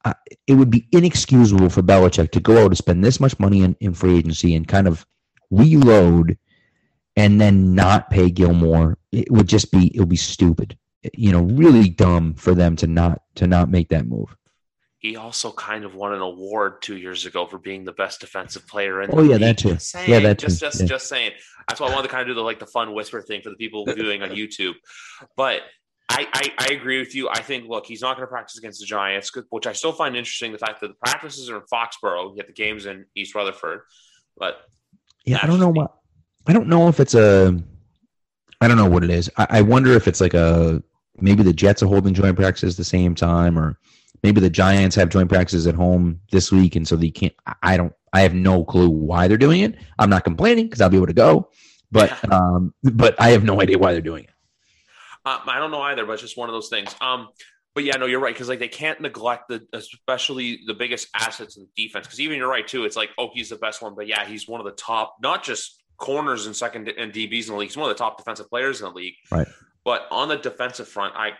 [0.04, 0.14] uh,
[0.46, 3.76] it would be inexcusable for Belichick to go out and spend this much money in,
[3.80, 5.04] in free agency and kind of
[5.50, 6.38] reload
[7.16, 8.98] and then not pay Gilmore.
[9.12, 10.78] It would just be it would be stupid.
[11.14, 14.36] You know, really dumb for them to not to not make that move.
[14.98, 18.66] He also kind of won an award two years ago for being the best defensive
[18.66, 19.10] player in.
[19.12, 19.40] Oh yeah, league.
[19.40, 19.76] that too.
[20.10, 20.46] yeah, that too.
[20.46, 20.86] Just, just, yeah.
[20.86, 21.32] just saying.
[21.68, 23.50] That's why I wanted to kind of do the like the fun whisper thing for
[23.50, 24.74] the people viewing on YouTube.
[25.36, 25.62] But
[26.08, 27.28] I, I, I, agree with you.
[27.28, 30.16] I think, look, he's not going to practice against the Giants, which I still find
[30.16, 30.52] interesting.
[30.52, 33.80] The fact that the practices are in Foxborough, yet the games in East Rutherford.
[34.36, 34.60] But
[35.24, 35.96] yeah, I don't know what.
[36.46, 37.58] I don't know if it's a.
[38.60, 39.30] I don't know what it is.
[39.36, 40.82] I, I wonder if it's like a
[41.18, 43.78] maybe the Jets are holding joint practices the same time, or
[44.22, 47.34] maybe the Giants have joint practices at home this week, and so they can't.
[47.62, 47.92] I don't.
[48.12, 49.76] I have no clue why they're doing it.
[49.98, 51.50] I'm not complaining because I'll be able to go,
[51.90, 54.30] but um, but I have no idea why they're doing it.
[55.24, 56.94] Um, I don't know either, but it's just one of those things.
[57.00, 57.28] Um,
[57.74, 61.56] but yeah, no, you're right because like they can't neglect the especially the biggest assets
[61.56, 62.84] in the defense because even you're right too.
[62.84, 65.44] It's like oh he's the best one, but yeah, he's one of the top not
[65.44, 67.68] just corners and second and DBs in the league.
[67.68, 69.14] He's one of the top defensive players in the league.
[69.30, 69.46] Right.
[69.84, 71.32] But on the defensive front, I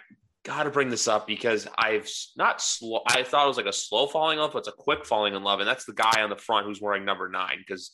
[0.45, 3.01] got to bring this up because I've not slow.
[3.09, 5.43] I thought it was like a slow falling off, but it's a quick falling in
[5.43, 7.59] love, and that's the guy on the front who's wearing number nine.
[7.59, 7.91] Because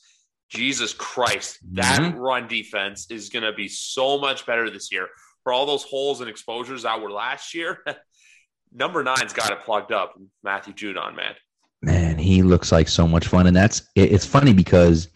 [0.51, 2.19] Jesus Christ, that mm-hmm.
[2.19, 5.09] run defense is going to be so much better this year.
[5.43, 7.83] for all those holes and exposures that were last year,
[8.73, 10.15] number nine's got it plugged up.
[10.45, 11.35] Matthew Judon, man.
[11.81, 15.09] Man, he looks like so much fun, and that's it, it's funny because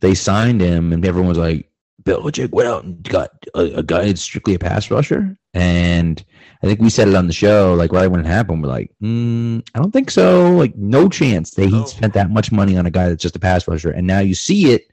[0.00, 1.70] they signed him, and everyone was like,
[2.02, 6.24] Belichick went out and got a, a guy that's strictly a pass rusher, and
[6.62, 8.90] I think we said it on the show, like right when it happened, we're like,
[9.02, 10.50] mm, I don't think so.
[10.52, 13.40] Like, no chance that he spent that much money on a guy that's just a
[13.40, 13.90] pass rusher.
[13.90, 14.90] And now you see it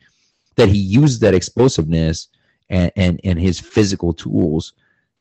[0.56, 2.28] that he used that explosiveness
[2.70, 4.74] and, and, and his physical tools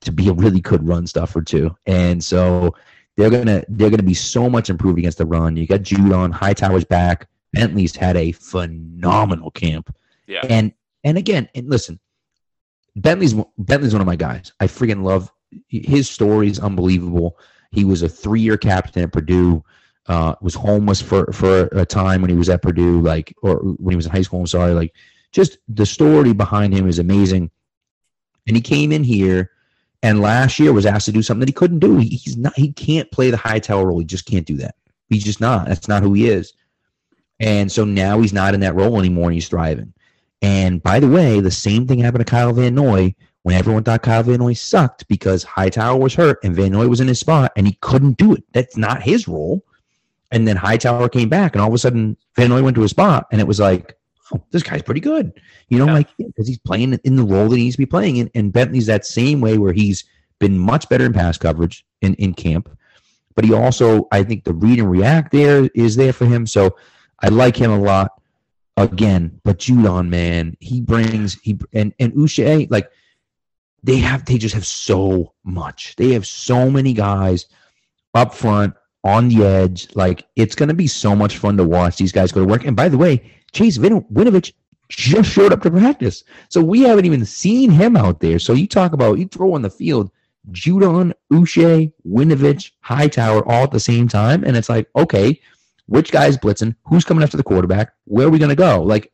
[0.02, 1.76] to be a really good run stuffer too.
[1.86, 2.74] And so
[3.16, 5.56] they're gonna they're gonna be so much improved against the run.
[5.56, 7.28] You got Judon, Hightower's back.
[7.52, 9.94] Bentley's had a phenomenal camp.
[10.26, 10.40] Yeah.
[10.48, 10.72] And
[11.04, 12.00] and again, and listen,
[12.96, 14.52] Bentley's Bentley's one of my guys.
[14.60, 15.30] I freaking love
[15.68, 17.38] his story is unbelievable.
[17.70, 19.64] He was a three year captain at Purdue.
[20.06, 23.92] Uh, was homeless for for a time when he was at Purdue, like or when
[23.92, 24.40] he was in high school.
[24.40, 24.92] I'm sorry, like
[25.30, 27.50] just the story behind him is amazing.
[28.48, 29.52] And he came in here,
[30.02, 31.98] and last year was asked to do something that he couldn't do.
[31.98, 32.54] He, he's not.
[32.56, 34.00] He can't play the Hightower role.
[34.00, 34.74] He just can't do that.
[35.08, 35.68] He's just not.
[35.68, 36.52] That's not who he is.
[37.40, 39.92] And so now he's not in that role anymore, and he's thriving.
[40.42, 44.02] And by the way, the same thing happened to Kyle Van Noy when everyone thought
[44.02, 47.52] Kyle Van Noy sucked because Hightower was hurt and Van Noy was in his spot
[47.56, 48.44] and he couldn't do it.
[48.52, 49.64] That's not his role.
[50.30, 52.90] And then Hightower came back and all of a sudden Van Noy went to his
[52.90, 53.96] spot and it was like,
[54.32, 55.32] oh, this guy's pretty good.
[55.68, 55.94] You know, yeah.
[55.94, 58.30] like because he's playing in the role that he needs to be playing in.
[58.34, 60.04] And Bentley's that same way where he's
[60.38, 62.68] been much better in pass coverage in, in camp.
[63.34, 66.46] But he also, I think the read and react there is there for him.
[66.46, 66.76] So
[67.22, 68.20] I like him a lot
[68.76, 69.40] again.
[69.44, 72.90] But Judon, man, he brings he and and Uche, eh, like
[73.82, 75.96] they have they just have so much.
[75.96, 77.46] They have so many guys
[78.14, 79.88] up front on the edge.
[79.94, 82.64] Like it's going to be so much fun to watch these guys go to work.
[82.64, 84.52] And by the way, Chase Vin- Winovich
[84.88, 88.38] just showed up to practice, so we haven't even seen him out there.
[88.38, 90.10] So you talk about you throw on the field
[90.50, 95.40] Judon, Uche, Winovich, Hightower all at the same time, and it's like okay,
[95.86, 96.74] which guy's blitzing?
[96.84, 97.92] Who's coming after the quarterback?
[98.04, 98.82] Where are we going to go?
[98.82, 99.12] Like,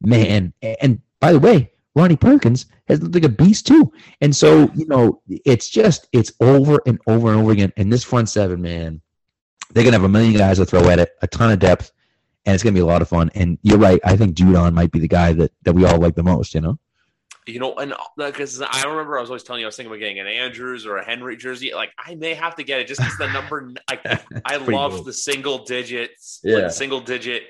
[0.00, 0.52] man.
[0.62, 3.92] And by the way, Ronnie Perkins has looked like a beast too.
[4.20, 7.72] And so, you know, it's just it's over and over and over again.
[7.76, 9.00] And this front seven, man,
[9.72, 11.92] they're gonna have a million guys to throw at it, a ton of depth,
[12.46, 13.30] and it's gonna be a lot of fun.
[13.34, 16.14] And you're right, I think Judon might be the guy that that we all like
[16.14, 16.54] the most.
[16.54, 16.78] You know.
[17.50, 20.00] You know, and because I remember I was always telling you I was thinking about
[20.00, 21.72] getting an Andrews or a Henry jersey.
[21.74, 23.72] Like I may have to get it just because the number.
[23.88, 24.06] Like
[24.44, 25.04] I love cool.
[25.04, 27.44] the single digits, yeah, like single digit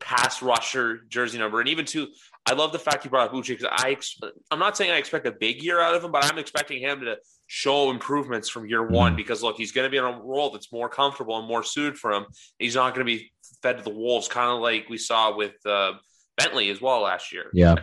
[0.00, 2.08] pass rusher jersey number, and even too,
[2.46, 3.96] I love the fact you brought up Uche because I
[4.50, 7.00] I'm not saying I expect a big year out of him, but I'm expecting him
[7.02, 9.16] to show improvements from year one mm-hmm.
[9.16, 11.98] because look, he's going to be in a role that's more comfortable and more suited
[11.98, 12.26] for him.
[12.58, 13.32] He's not going to be
[13.62, 15.92] fed to the wolves, kind of like we saw with uh,
[16.36, 17.50] Bentley as well last year.
[17.52, 17.76] Yeah,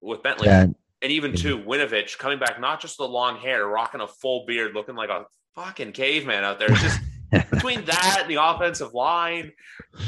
[0.00, 0.48] with Bentley.
[0.48, 0.66] Yeah.
[1.02, 4.74] And even too, Winovich coming back, not just the long hair, rocking a full beard,
[4.74, 6.70] looking like a fucking caveman out there.
[6.70, 7.00] It's just
[7.50, 9.52] between that and the offensive line,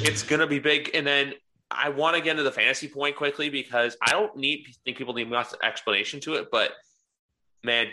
[0.01, 0.91] it's gonna be big.
[0.95, 1.35] And then
[1.71, 5.15] I want to get into the fantasy point quickly because I don't need think people
[5.15, 6.73] need much explanation to it, but
[7.65, 7.89] man,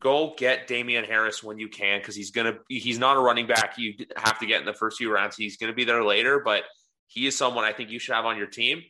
[0.00, 3.78] go get Damien Harris when you can because he's gonna he's not a running back
[3.78, 5.36] you have to get in the first few rounds.
[5.36, 6.64] He's gonna be there later, but
[7.06, 8.82] he is someone I think you should have on your team.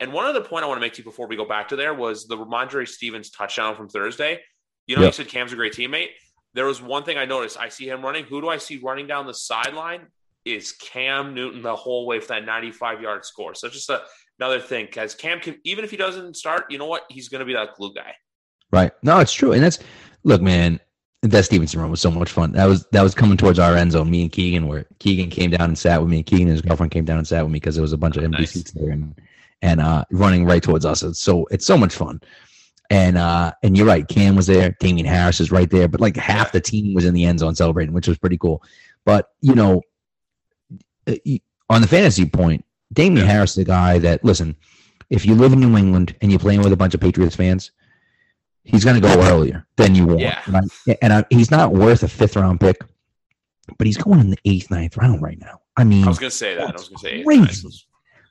[0.00, 1.76] And one other point I want to make to you before we go back to
[1.76, 4.40] there was the Rhamondre Stevens touchdown from Thursday.
[4.86, 5.10] You know, yep.
[5.10, 6.08] you said Cam's a great teammate.
[6.54, 7.58] There was one thing I noticed.
[7.58, 8.24] I see him running.
[8.24, 10.08] Who do I see running down the sideline?
[10.44, 13.54] is Cam Newton the whole way for that 95 yard score.
[13.54, 14.02] So just a,
[14.38, 17.04] another thing, because Cam can, even if he doesn't start, you know what?
[17.08, 18.14] He's going to be that glue guy.
[18.70, 18.92] Right.
[19.02, 19.52] No, it's true.
[19.52, 19.78] And that's,
[20.24, 20.80] look, man,
[21.22, 22.52] that Stevenson run was so much fun.
[22.52, 24.10] That was that was coming towards our end zone.
[24.10, 26.22] Me and Keegan were Keegan came down and sat with me.
[26.22, 28.16] Keegan and his girlfriend came down and sat with me because there was a bunch
[28.16, 28.50] of oh, empty nice.
[28.50, 29.14] seats there and
[29.62, 31.02] and uh, running right towards us.
[31.02, 32.20] It's so it's so much fun.
[32.90, 36.16] And uh, and you're right, Cam was there, Damien Harris is right there, but like
[36.16, 38.62] half the team was in the end zone celebrating, which was pretty cool.
[39.06, 39.80] But you know,
[41.06, 41.14] uh,
[41.70, 43.32] on the fantasy point, Damien yeah.
[43.32, 44.56] Harris is a guy that listen.
[45.08, 47.70] If you live in New England and you're playing with a bunch of Patriots fans,
[48.64, 50.20] he's going to go earlier than you want.
[50.20, 50.40] Yeah.
[50.46, 52.78] And, I, and I, he's not worth a fifth round pick,
[53.76, 55.60] but he's going in the eighth, ninth round right now.
[55.76, 56.70] I mean, I was going to say that.
[56.70, 57.68] I was going to say crazy.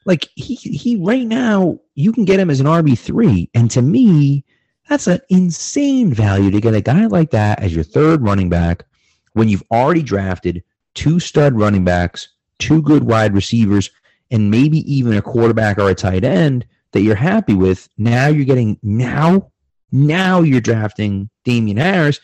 [0.06, 3.82] Like he he right now, you can get him as an RB three, and to
[3.82, 4.44] me,
[4.90, 8.86] that's an insane value to get a guy like that as your third running back
[9.34, 12.30] when you've already drafted two stud running backs
[12.62, 13.90] two good wide receivers,
[14.30, 17.90] and maybe even a quarterback or a tight end that you're happy with.
[17.98, 19.52] Now you're getting now,
[19.92, 22.22] now you're drafting Damien Harris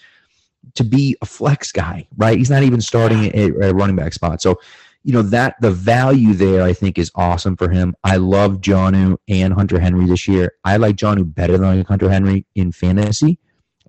[0.75, 2.37] to be a flex guy, right?
[2.37, 4.41] He's not even starting at a running back spot.
[4.41, 4.59] So,
[5.03, 7.95] you know, that the value there I think is awesome for him.
[8.03, 10.53] I love Jonnu and Hunter Henry this year.
[10.63, 13.39] I like Jonnu better than Hunter Henry in fantasy.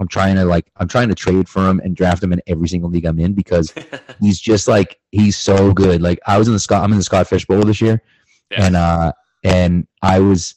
[0.01, 2.69] I'm trying to like I'm trying to trade for him and draft him in every
[2.69, 3.73] single league I'm in because
[4.21, 6.03] he's just like he's so good.
[6.03, 8.03] Like I was in the Scott I'm in the Scott Fish Bowl this year,
[8.51, 8.67] yeah.
[8.67, 9.13] and uh
[9.45, 10.55] and I was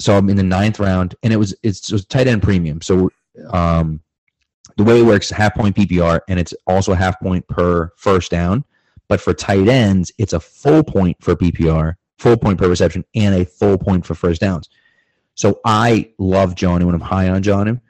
[0.00, 2.80] so I'm in the ninth round and it was it's just tight end premium.
[2.80, 3.10] So
[3.50, 4.00] um
[4.76, 8.64] the way it works half point PPR and it's also half point per first down.
[9.08, 13.34] But for tight ends, it's a full point for PPR, full point per reception, and
[13.34, 14.68] a full point for first downs.
[15.34, 17.80] So I love Jonnu when I'm high on Jonnu.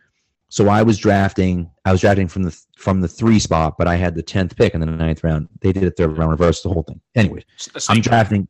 [0.48, 1.70] So I was drafting.
[1.84, 4.74] I was drafting from the from the three spot, but I had the tenth pick
[4.74, 5.48] in the ninth round.
[5.60, 7.00] They did a third round reverse, the whole thing.
[7.14, 7.44] Anyways,
[7.88, 8.48] I'm drafting.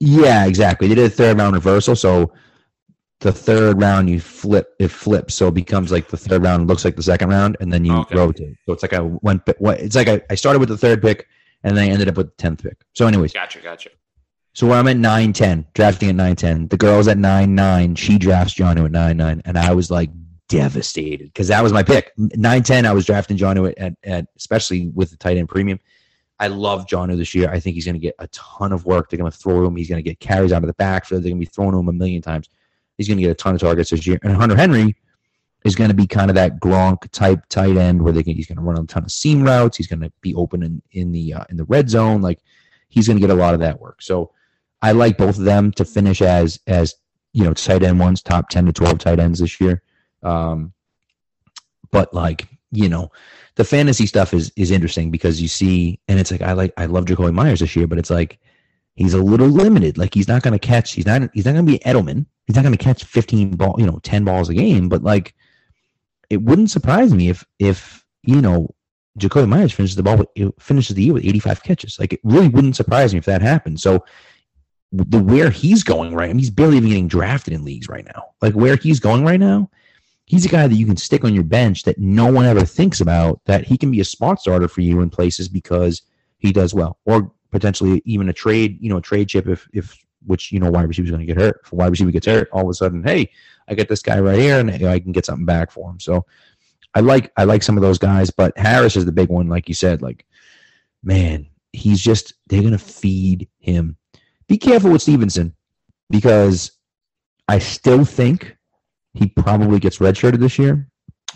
[0.00, 0.88] Yeah, exactly.
[0.88, 2.32] They did a third round reversal, so
[3.20, 6.84] the third round you flip it flips, so it becomes like the third round looks
[6.84, 8.16] like the second round, and then you okay.
[8.16, 8.56] rotate.
[8.66, 9.42] So it's like I went.
[9.46, 11.26] It's like I, I started with the third pick,
[11.62, 12.76] and then I ended up with the tenth pick.
[12.94, 13.90] So, anyways, gotcha, gotcha.
[14.52, 16.68] So where I'm at nine ten, drafting at nine ten.
[16.68, 17.94] The girl's at nine nine.
[17.94, 20.10] She drafts Jonnu at nine nine, and I was like
[20.48, 22.12] devastated because that was my pick.
[22.16, 22.84] Nine ten.
[22.84, 25.78] I was drafting Jonnu at, at especially with the tight end premium.
[26.40, 27.50] I love Jonnu this year.
[27.50, 29.10] I think he's going to get a ton of work.
[29.10, 29.76] They're going to throw him.
[29.76, 31.22] He's going to get carries out of the backfield.
[31.22, 32.48] They're going to be throwing him a million times.
[32.96, 34.18] He's going to get a ton of targets this year.
[34.22, 34.96] And Hunter Henry
[35.64, 38.46] is going to be kind of that Gronk type tight end where they can, he's
[38.46, 39.76] going to run a ton of seam routes.
[39.76, 42.22] He's going to be open in in the uh, in the red zone.
[42.22, 42.40] Like
[42.88, 44.02] he's going to get a lot of that work.
[44.02, 44.32] So
[44.82, 46.94] I like both of them to finish as as
[47.32, 49.82] you know tight end ones, top ten to twelve tight ends this year.
[50.22, 50.72] Um,
[51.90, 53.10] but like you know,
[53.56, 56.86] the fantasy stuff is is interesting because you see, and it's like I like I
[56.86, 58.38] love Jakobi Meyers this year, but it's like
[58.94, 59.98] he's a little limited.
[59.98, 60.92] Like he's not going to catch.
[60.92, 61.30] He's not.
[61.34, 62.26] He's not going to be Edelman.
[62.46, 63.76] He's not going to catch fifteen ball.
[63.78, 64.88] You know, ten balls a game.
[64.88, 65.34] But like,
[66.30, 68.72] it wouldn't surprise me if if you know
[69.18, 71.98] Jakobi Meyers finishes the ball with, finishes the year with eighty five catches.
[71.98, 73.80] Like it really wouldn't surprise me if that happened.
[73.80, 74.04] So
[74.92, 78.04] the where he's going right, I mean, he's barely even getting drafted in leagues right
[78.04, 78.26] now.
[78.40, 79.70] Like where he's going right now,
[80.24, 83.00] he's a guy that you can stick on your bench that no one ever thinks
[83.00, 83.40] about.
[83.44, 86.02] That he can be a spot starter for you in places because
[86.38, 89.96] he does well, or potentially even a trade, you know, a trade chip if if
[90.26, 91.60] which you know wide receiver's going to get hurt.
[91.64, 93.30] If wide receiver gets hurt, all of a sudden, hey,
[93.70, 96.00] I get this guy right here, and I can get something back for him.
[96.00, 96.26] So
[96.94, 99.68] I like I like some of those guys, but Harris is the big one, like
[99.68, 100.02] you said.
[100.02, 100.26] Like,
[101.02, 103.96] man, he's just they're going to feed him
[104.50, 105.54] be careful with Stevenson
[106.10, 106.72] because
[107.48, 108.56] I still think
[109.14, 110.88] he probably gets redshirted this year.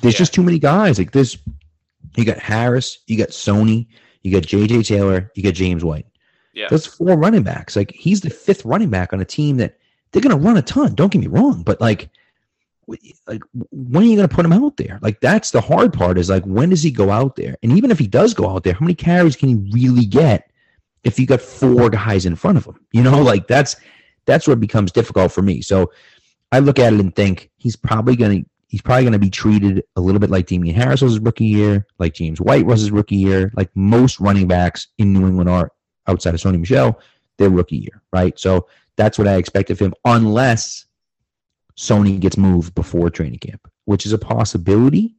[0.02, 0.18] There's yeah.
[0.18, 0.98] just too many guys.
[0.98, 1.38] Like this,
[2.16, 3.86] you got Harris, you got Sony,
[4.22, 6.06] you got JJ Taylor, you got James White.
[6.54, 6.66] Yeah.
[6.68, 7.76] Those four running backs.
[7.76, 9.78] Like he's the fifth running back on a team that
[10.10, 10.96] they're gonna run a ton.
[10.96, 12.10] Don't get me wrong, but like
[13.26, 16.18] like when are you going to put him out there like that's the hard part
[16.18, 18.62] is like when does he go out there and even if he does go out
[18.62, 20.50] there how many carries can he really get
[21.04, 22.80] if you got four guys in front of him.
[22.92, 23.76] You know, like that's
[24.24, 25.60] that's where it becomes difficult for me.
[25.60, 25.92] So
[26.50, 29.30] I look at it and think he's probably going to he's probably going to be
[29.30, 32.80] treated a little bit like Damien Harris was his rookie year, like James White was
[32.80, 35.70] his rookie year, like most running backs in New England are
[36.08, 36.98] outside of Sony Michel,
[37.38, 38.36] their rookie year, right?
[38.38, 38.66] So
[38.96, 40.86] that's what I expect of him, unless
[41.76, 45.16] Sony gets moved before training camp, which is a possibility.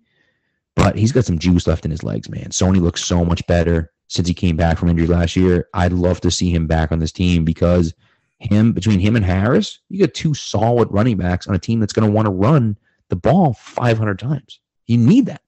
[0.75, 2.49] But he's got some juice left in his legs, man.
[2.49, 5.69] Sony looks so much better since he came back from injury last year.
[5.73, 7.93] I'd love to see him back on this team because
[8.39, 11.93] him between him and Harris, you got two solid running backs on a team that's
[11.93, 12.77] going to want to run
[13.09, 14.59] the ball 500 times.
[14.87, 15.41] You need that.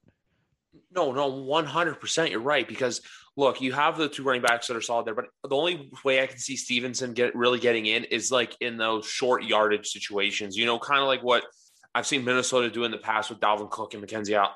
[0.95, 2.31] No, no, 100%.
[2.31, 2.67] You're right.
[2.67, 3.01] Because
[3.37, 6.21] look, you have the two running backs that are solid there, but the only way
[6.21, 10.57] I can see Stevenson get really getting in is like in those short yardage situations,
[10.57, 11.45] you know, kind of like what
[11.93, 14.35] I've seen Minnesota do in the past with Dalvin Cook and Mackenzie.
[14.35, 14.49] I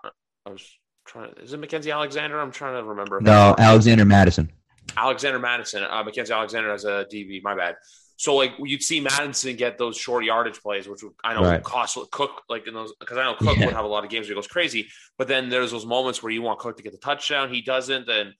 [0.48, 0.68] was
[1.06, 2.42] trying to, is it Mackenzie Alexander?
[2.42, 3.22] I'm trying to remember.
[3.22, 4.52] No, Alexander Mattison.
[4.98, 7.42] Alexander Mattison, Uh, Mackenzie Alexander as a DB.
[7.44, 7.76] My bad.
[8.18, 11.64] So like you'd see Mattison get those short yardage plays, which I know right.
[11.64, 13.66] cost Cook like in those because I know Cook yeah.
[13.66, 14.90] would have a lot of games where he goes crazy.
[15.18, 18.06] But then there's those moments where you want Cook to get the touchdown, he doesn't.
[18.06, 18.34] Then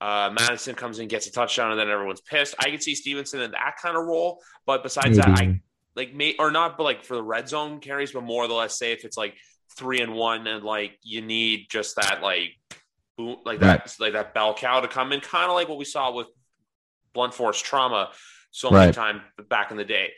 [0.00, 2.54] uh, Mattison comes in, gets a touchdown, and then everyone's pissed.
[2.58, 5.20] I could see Stevenson in that kind of role, but besides Maybe.
[5.20, 5.60] that, I
[5.94, 8.78] like may or not, but like for the red zone carries, but more or less
[8.78, 9.36] say if it's like
[9.76, 12.56] three and one, and like you need just that like
[13.18, 14.00] boom, like that right.
[14.00, 16.28] like that bell cow to come in, kind of like what we saw with
[17.12, 18.10] blunt force trauma
[18.52, 18.94] so many right.
[18.94, 20.10] times back in the day.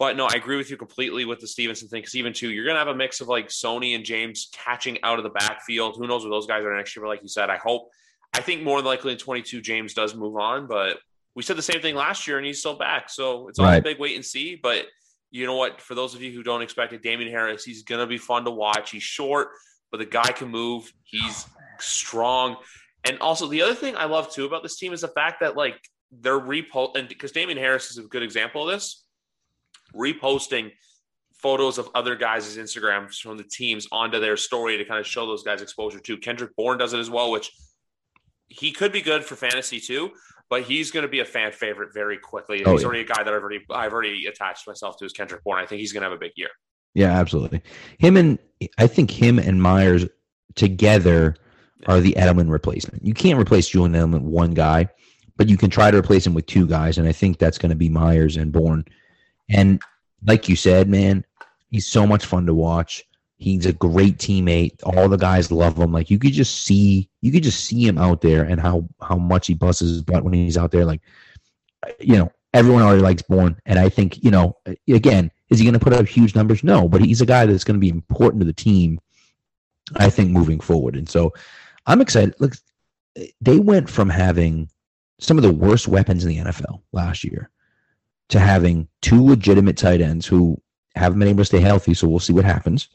[0.00, 2.66] But no, I agree with you completely with the Stevenson thing because even too, you're
[2.66, 5.96] gonna have a mix of like Sony and James catching out of the backfield.
[5.96, 7.04] Who knows where those guys are next year?
[7.04, 7.88] But like you said, I hope.
[8.32, 10.98] I think more likely in 22, James does move on, but
[11.34, 13.10] we said the same thing last year and he's still back.
[13.10, 13.78] So it's all right.
[13.78, 14.58] a big wait and see.
[14.60, 14.86] But
[15.30, 15.80] you know what?
[15.80, 18.44] For those of you who don't expect it, Damien Harris, he's going to be fun
[18.44, 18.90] to watch.
[18.90, 19.48] He's short,
[19.90, 20.92] but the guy can move.
[21.04, 21.46] He's
[21.78, 22.56] strong.
[23.04, 25.56] And also, the other thing I love too about this team is the fact that,
[25.56, 25.78] like,
[26.10, 29.04] they're repost, and because Damien Harris is a good example of this,
[29.94, 30.72] reposting
[31.34, 35.26] photos of other guys' Instagrams from the teams onto their story to kind of show
[35.26, 36.16] those guys exposure too.
[36.16, 37.52] Kendrick Bourne does it as well, which
[38.48, 40.10] he could be good for fantasy too,
[40.48, 42.64] but he's going to be a fan favorite very quickly.
[42.64, 42.86] Oh, he's yeah.
[42.86, 45.58] already a guy that I've already I've already attached myself to as Kendrick Bourne.
[45.58, 46.50] I think he's going to have a big year.
[46.94, 47.62] Yeah, absolutely.
[47.98, 48.38] Him and
[48.78, 50.06] I think him and Meyers
[50.54, 51.36] together
[51.86, 53.04] are the Edelman replacement.
[53.04, 54.88] You can't replace Julian Edelman one guy,
[55.36, 57.70] but you can try to replace him with two guys, and I think that's going
[57.70, 58.84] to be Meyers and Bourne.
[59.50, 59.80] And
[60.26, 61.24] like you said, man,
[61.70, 63.04] he's so much fun to watch.
[63.38, 64.74] He's a great teammate.
[64.82, 65.92] All the guys love him.
[65.92, 69.16] Like you could just see, you could just see him out there and how how
[69.16, 70.84] much he busts his butt when he's out there.
[70.84, 71.00] Like,
[72.00, 74.56] you know, everyone already likes Bourne, and I think you know,
[74.88, 76.64] again, is he going to put up huge numbers?
[76.64, 79.00] No, but he's a guy that's going to be important to the team.
[79.96, 81.32] I think moving forward, and so
[81.86, 82.34] I'm excited.
[82.40, 82.54] Look,
[83.40, 84.68] they went from having
[85.20, 87.50] some of the worst weapons in the NFL last year
[88.30, 90.60] to having two legitimate tight ends who
[90.96, 91.94] haven't been able to stay healthy.
[91.94, 92.88] So we'll see what happens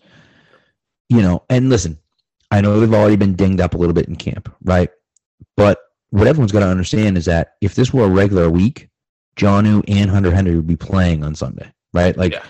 [1.10, 2.00] you know, and listen,
[2.52, 4.90] I know they've already been dinged up a little bit in camp, right?
[5.58, 5.80] But
[6.10, 8.90] what everyone's got to understand is that if this were a regular week,
[9.36, 12.16] Jonnu and Hunter Henry would be playing on Sunday, right?
[12.16, 12.44] Like, yeah.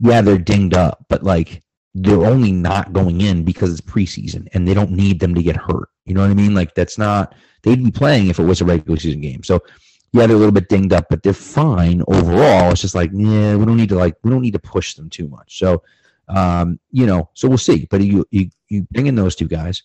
[0.00, 1.62] yeah, they're dinged up, but like
[1.94, 5.56] they're only not going in because it's preseason and they don't need them to get
[5.56, 5.88] hurt.
[6.04, 6.54] You know what I mean?
[6.54, 9.42] Like that's not they'd be playing if it was a regular season game.
[9.42, 9.62] So
[10.12, 12.70] yeah, they're a little bit dinged up, but they're fine overall.
[12.70, 15.10] It's just like, yeah, we don't need to like we don't need to push them
[15.10, 15.58] too much.
[15.58, 15.82] So
[16.28, 17.86] um, you know, so we'll see.
[17.90, 19.82] But you, you you bring in those two guys.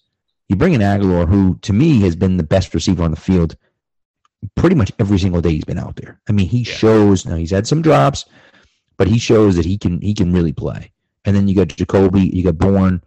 [0.49, 3.55] You bring in Agholor, who to me has been the best receiver on the field
[4.55, 6.19] pretty much every single day he's been out there.
[6.27, 6.73] I mean, he yeah.
[6.73, 8.25] shows now he's had some drops,
[8.97, 10.91] but he shows that he can he can really play.
[11.25, 13.01] And then you got Jakobi, you got Bourne,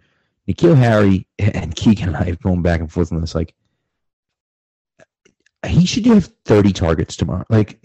[0.48, 3.34] N'Keal Harry, and Keegan and I have going back and forth on this.
[3.34, 3.54] Like,
[5.66, 7.44] he should have 30 targets tomorrow.
[7.50, 7.78] Like,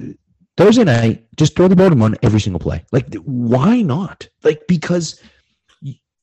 [0.55, 2.85] Thursday night, just throw the ball to him on every single play.
[2.91, 4.29] Like, why not?
[4.43, 5.21] Like, because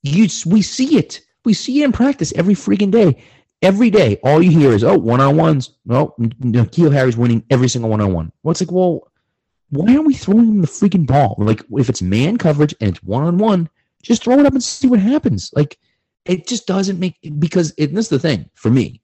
[0.08, 1.20] you, we see it.
[1.44, 3.22] We see it in practice every freaking day.
[3.60, 5.70] Every day, all you hear is, oh, one on ones.
[5.84, 8.32] No, oh, N'Keal Harry's winning every single one on one.
[8.42, 9.10] Well, it's like, well,
[9.70, 11.34] why aren't we throwing him the freaking ball?
[11.38, 13.68] Like, if it's man coverage and it's one on one,
[14.02, 15.50] just throw it up and see what happens.
[15.54, 15.78] Like,
[16.24, 19.00] it just doesn't make because it, this is the thing for me,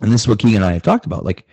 [0.00, 1.24] and this is what Keegan and I have talked about.
[1.24, 1.46] Like,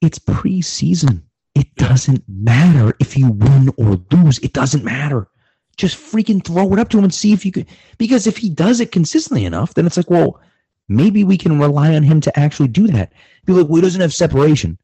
[0.00, 1.22] it's preseason.
[1.54, 4.38] It doesn't matter if you win or lose.
[4.38, 5.28] It doesn't matter
[5.76, 7.66] just freaking throw it up to him and see if you could.
[7.98, 10.40] Because if he does it consistently enough, then it's like, well,
[10.88, 13.12] maybe we can rely on him to actually do that.
[13.46, 14.78] Be like, well, he doesn't have separation.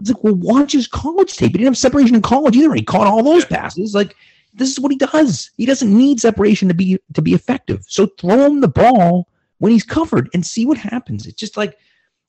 [0.00, 1.52] It's like, well, watch his college tape.
[1.52, 2.74] He didn't have separation in college either.
[2.74, 3.94] He caught all those passes.
[3.94, 4.16] Like,
[4.54, 5.50] this is what he does.
[5.56, 7.84] He doesn't need separation to be to be effective.
[7.88, 9.28] So throw him the ball
[9.58, 11.26] when he's covered and see what happens.
[11.26, 11.76] It's just like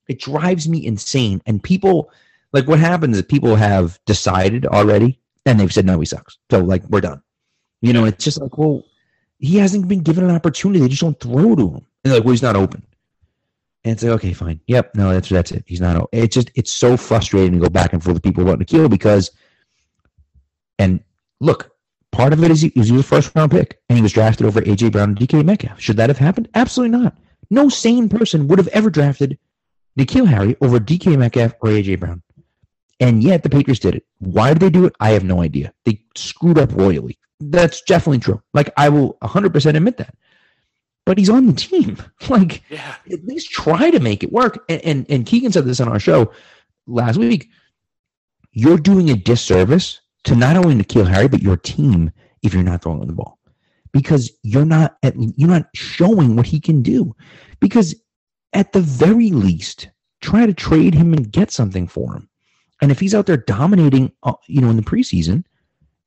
[0.08, 1.42] it drives me insane.
[1.46, 2.12] And people
[2.52, 6.38] like what happens is people have decided already and they've said no, he sucks.
[6.50, 7.22] So like we're done.
[7.86, 8.84] You know, it's just like, well,
[9.38, 10.80] he hasn't been given an opportunity.
[10.80, 11.86] They just don't throw to him.
[12.04, 12.84] And like, well, he's not open.
[13.84, 14.60] And it's like, okay, fine.
[14.66, 15.64] Yep, no, that's that's it.
[15.68, 15.96] He's not.
[15.96, 16.08] Open.
[16.12, 19.30] It's just it's so frustrating to go back and forth with people about N'Keal because,
[20.80, 21.00] and
[21.40, 21.76] look,
[22.12, 24.48] part of it is he, he was a first round pick and he was drafted
[24.48, 25.80] over AJ Brown and DK Metcalf.
[25.80, 26.50] Should that have happened?
[26.56, 27.16] Absolutely not.
[27.52, 29.38] No sane person would have ever drafted
[30.00, 32.24] N'Keal Harry over DK Metcalf or AJ Brown.
[33.00, 34.06] And yet the Patriots did it.
[34.20, 34.96] Why did they do it?
[35.00, 35.74] I have no idea.
[35.84, 37.18] They screwed up royally.
[37.40, 38.42] That's definitely true.
[38.54, 40.16] Like I will 100% admit that.
[41.06, 41.98] But he's on the team.
[42.30, 42.96] Like yeah.
[43.12, 44.64] at least try to make it work.
[44.68, 46.32] And, and and Keegan said this on our show
[46.88, 47.50] last week.
[48.52, 52.82] You're doing a disservice to not only N'Keal Harry but your team if you're not
[52.82, 53.38] throwing the ball
[53.96, 57.16] because you're not at, you're not showing what he can do.
[57.60, 57.96] Because
[58.52, 59.90] at the very least,
[60.22, 62.30] try to trade him and get something for him.
[62.82, 65.44] And if he's out there dominating, uh, you know, in the preseason,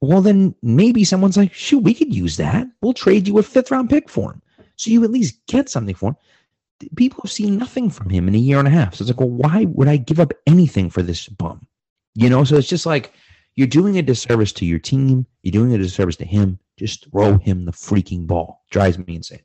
[0.01, 2.67] well, then maybe someone's like, shoot, we could use that.
[2.83, 4.43] We'll trade you a fifth round pick for him.
[4.77, 6.17] So you at least get something for him.
[6.95, 8.95] People have seen nothing from him in a year and a half.
[8.95, 11.67] So it's like, well, why would I give up anything for this bum?
[12.15, 13.13] You know, so it's just like
[13.57, 15.27] you're doing a disservice to your team.
[15.43, 16.61] You're doing a disservice to him.
[16.79, 18.63] Just throw him the freaking ball.
[18.71, 19.43] Drives me insane.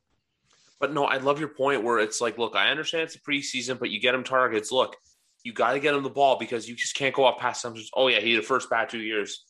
[0.79, 3.79] But no, I love your point where it's like, look, I understand it's a preseason,
[3.79, 4.71] but you get him targets.
[4.71, 4.97] Look,
[5.43, 7.75] you got to get him the ball because you just can't go up past some.
[7.95, 9.43] Oh yeah, he had the first bad two years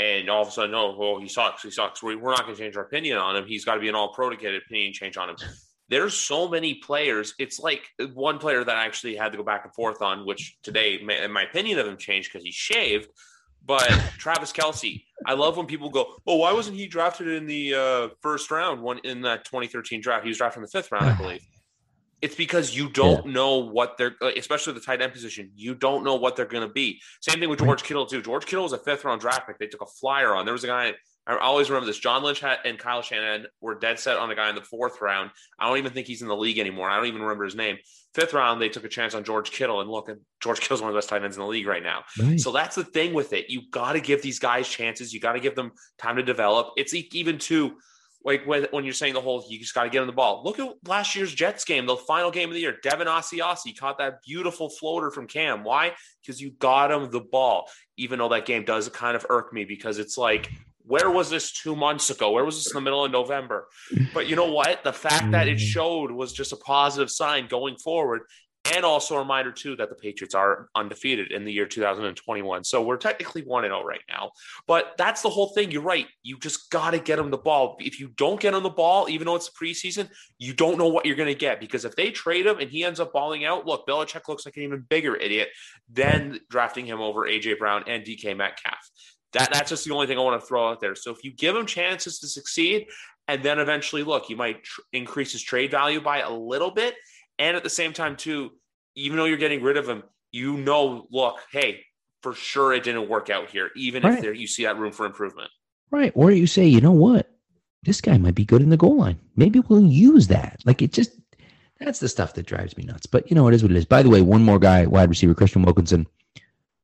[0.00, 1.62] and all of a sudden, oh, well, he sucks.
[1.62, 2.02] He sucks.
[2.02, 3.44] We're not going to change our opinion on him.
[3.46, 5.36] He's got to be an all pro to get an opinion change on him.
[5.90, 7.34] There's so many players.
[7.38, 7.82] It's like
[8.14, 11.32] one player that I actually had to go back and forth on, which today, in
[11.32, 13.08] my opinion of him, changed because he shaved.
[13.66, 13.88] But
[14.18, 18.08] Travis Kelce, I love when people go, "Oh, why wasn't he drafted in the uh,
[18.22, 18.80] first round?
[18.80, 21.46] One in that 2013 draft, he was drafted in the fifth round, I believe."
[22.22, 23.32] It's because you don't yeah.
[23.32, 25.50] know what they're, uh, especially the tight end position.
[25.54, 27.00] You don't know what they're going to be.
[27.20, 28.20] Same thing with George Kittle too.
[28.22, 29.58] George Kittle was a fifth round draft pick.
[29.58, 30.44] They took a flyer on.
[30.44, 30.94] There was a guy
[31.26, 31.98] I always remember this.
[31.98, 35.30] John Lynch and Kyle Shanahan were dead set on a guy in the fourth round.
[35.58, 36.90] I don't even think he's in the league anymore.
[36.90, 37.78] I don't even remember his name.
[38.14, 40.10] Fifth round, they took a chance on George Kittle, and look,
[40.42, 42.02] George Kittle's one of the best tight ends in the league right now.
[42.20, 42.40] Right.
[42.40, 43.48] So that's the thing with it.
[43.48, 45.12] You got to give these guys chances.
[45.12, 46.72] You got to give them time to develop.
[46.76, 47.76] It's even to
[48.24, 50.42] like when, when you're saying the whole, you just got to get him the ball.
[50.44, 52.76] Look at last year's Jets game, the final game of the year.
[52.82, 55.64] Devin Asiasi caught that beautiful floater from Cam.
[55.64, 55.92] Why?
[56.20, 57.68] Because you got him the ball.
[57.96, 60.50] Even though that game does kind of irk me because it's like,
[60.84, 62.32] where was this two months ago?
[62.32, 63.68] Where was this in the middle of November?
[64.12, 64.82] But you know what?
[64.82, 65.60] The fact that it mm.
[65.60, 68.22] showed was just a positive sign going forward.
[68.66, 72.62] And also a reminder too that the Patriots are undefeated in the year 2021.
[72.62, 74.32] So we're technically 1 0 right now.
[74.66, 75.70] But that's the whole thing.
[75.70, 76.06] You're right.
[76.22, 77.76] You just got to get them the ball.
[77.80, 81.06] If you don't get them the ball, even though it's preseason, you don't know what
[81.06, 81.58] you're going to get.
[81.58, 84.56] Because if they trade him and he ends up balling out, look, Belichick looks like
[84.58, 85.48] an even bigger idiot
[85.90, 88.90] than drafting him over AJ Brown and DK Metcalf.
[89.32, 90.94] That that's just the only thing I want to throw out there.
[90.94, 92.86] So if you give him chances to succeed,
[93.28, 96.96] and then eventually look, you might tr- increase his trade value by a little bit,
[97.38, 98.52] and at the same time too,
[98.94, 100.02] even though you're getting rid of him,
[100.32, 101.80] you know, look, hey,
[102.22, 104.14] for sure it didn't work out here, even right.
[104.14, 105.50] if there you see that room for improvement.
[105.90, 106.12] Right.
[106.14, 107.30] Or you say, you know what,
[107.82, 109.18] this guy might be good in the goal line.
[109.36, 110.60] Maybe we'll use that.
[110.64, 111.12] Like it just
[111.78, 113.06] that's the stuff that drives me nuts.
[113.06, 113.86] But you know, it is what it is.
[113.86, 116.06] By the way, one more guy, wide receiver, Kristian Wilkerson.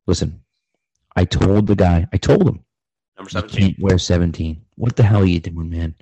[0.07, 0.41] Listen,
[1.17, 2.65] I told the guy, I told him,
[3.17, 3.61] number 17.
[3.61, 4.63] can't wear 17.
[4.77, 5.95] What the hell are you doing, man?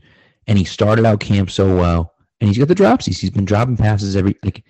[0.46, 2.13] And he started out camp so well,
[2.44, 3.18] and he's got the dropsies.
[3.18, 4.64] He's been dropping passes every, like,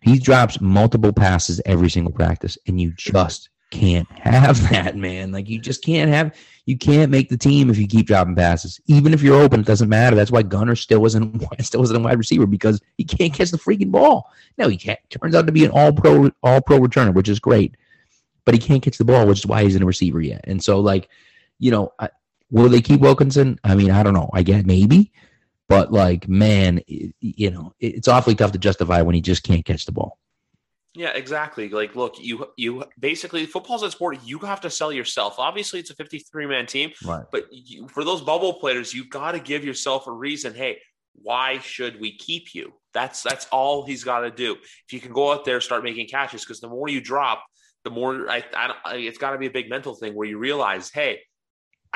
[0.00, 5.30] he drops multiple passes every single practice, and you just can't have that, man.
[5.30, 6.34] Like, you just can't have,
[6.64, 8.80] you can't make the team if you keep dropping passes.
[8.86, 10.16] Even if you're open, it doesn't matter.
[10.16, 13.58] That's why Gunner still wasn't, still wasn't a wide receiver because he can't catch the
[13.58, 14.30] freaking ball.
[14.56, 14.98] No, he can't.
[15.10, 17.76] Turns out to be an all pro, all pro returner, which is great
[18.44, 20.42] but he can't catch the ball, which is why he's in a receiver yet.
[20.44, 21.08] And so, like,
[21.58, 22.10] you know, I,
[22.50, 23.58] will they keep Wilkerson?
[23.64, 24.30] I mean, I don't know.
[24.32, 25.12] I get maybe,
[25.68, 29.42] but like, man, it, you know, it, it's awfully tough to justify when he just
[29.42, 30.18] can't catch the ball.
[30.96, 31.68] Yeah, exactly.
[31.68, 34.18] Like, look, you you basically football's a sport.
[34.24, 35.40] You have to sell yourself.
[35.40, 37.24] Obviously, it's a fifty-three man team, right?
[37.32, 40.54] But you, for those bubble players, you've got to give yourself a reason.
[40.54, 40.78] Hey,
[41.14, 42.74] why should we keep you?
[42.92, 44.52] That's that's all he's got to do.
[44.86, 47.44] If you can go out there, start making catches, because the more you drop,
[47.82, 50.90] the more I, I it's got to be a big mental thing where you realize,
[50.90, 51.22] hey,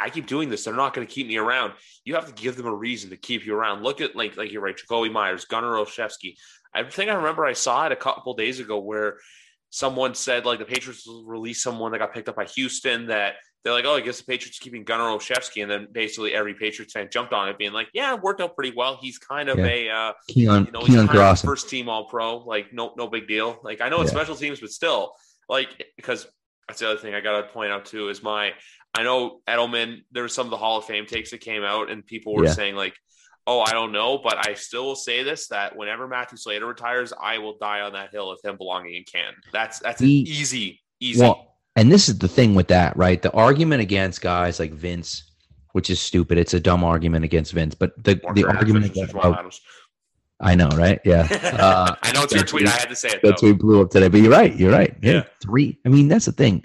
[0.01, 0.65] I keep doing this.
[0.65, 1.73] They're not going to keep me around.
[2.05, 3.83] You have to give them a reason to keep you around.
[3.83, 6.37] Look at like like you're right, Jakobi Meyers, Gunner Olszewski.
[6.75, 9.19] I think I remember I saw it a couple days ago where
[9.71, 13.35] someone said like the Patriots released someone that got picked up by Houston that
[13.65, 16.93] they're like, oh, I guess the Patriots keeping Gunner Olszewski, and then basically every Patriots
[16.93, 18.99] fan jumped on it, being like, yeah, it worked out pretty well.
[19.01, 19.67] He's kind of yeah.
[19.67, 23.09] a uh, Keon, you know, he's kind of first team All Pro, like no no
[23.09, 23.59] big deal.
[23.63, 24.19] Like I know it's yeah.
[24.19, 25.13] special teams, but still,
[25.49, 26.27] like because
[26.69, 28.53] that's the other thing I got to point out too is my
[28.95, 30.03] I know Edelman.
[30.12, 32.47] There was some of the Hall of Fame takes that came out, and people were
[32.47, 32.53] yeah.
[32.53, 32.95] saying like,
[33.47, 37.12] "Oh, I don't know," but I still will say this: that whenever Matthew Slater retires,
[37.21, 39.41] I will die on that hill of him belonging in Canton.
[39.53, 41.23] That's that's he, easy, easy.
[41.23, 43.21] Well, and this is the thing with that, right?
[43.21, 45.31] The argument against guys like Vince,
[45.73, 46.39] which is stupid.
[46.39, 49.14] It's a dumb argument against Vince, but the the argument against
[50.41, 51.01] I know, right?
[51.05, 51.26] Yeah.
[51.59, 52.68] Uh, I know it's your tweet.
[52.68, 53.20] I had to say it.
[53.22, 54.09] That's we blew up today.
[54.09, 54.55] But you're right.
[54.55, 54.95] You're right.
[55.03, 55.24] Yeah.
[55.43, 55.76] Three.
[55.84, 56.64] I mean, that's the thing.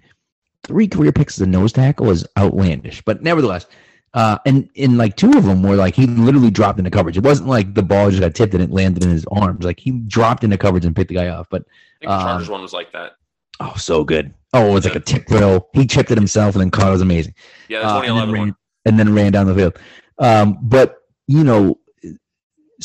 [0.63, 3.01] Three career picks as a nose tackle is outlandish.
[3.01, 3.65] But nevertheless,
[4.13, 7.17] uh, and in like two of them were like he literally dropped into coverage.
[7.17, 9.65] It wasn't like the ball just got tipped and it landed in his arms.
[9.65, 11.47] Like he dropped into coverage and picked the guy off.
[11.49, 11.63] But
[12.03, 13.13] I the Chargers um, one was like that.
[13.59, 14.33] Oh, so good.
[14.53, 14.91] Oh, it was yeah.
[14.91, 15.67] like a tip throw.
[15.73, 16.89] He chipped it himself and then caught.
[16.89, 17.33] It was amazing.
[17.69, 18.55] Yeah, the 2011 uh, and, then ran, one.
[18.85, 19.79] and then ran down the field.
[20.19, 20.97] Um, but
[21.27, 21.79] you know,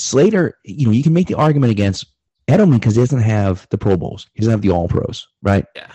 [0.00, 2.06] Slater, you know, you can make the argument against
[2.48, 4.26] Edelman because he doesn't have the Pro Bowls.
[4.34, 5.64] He doesn't have the All Pros, right?
[5.76, 5.92] Yeah.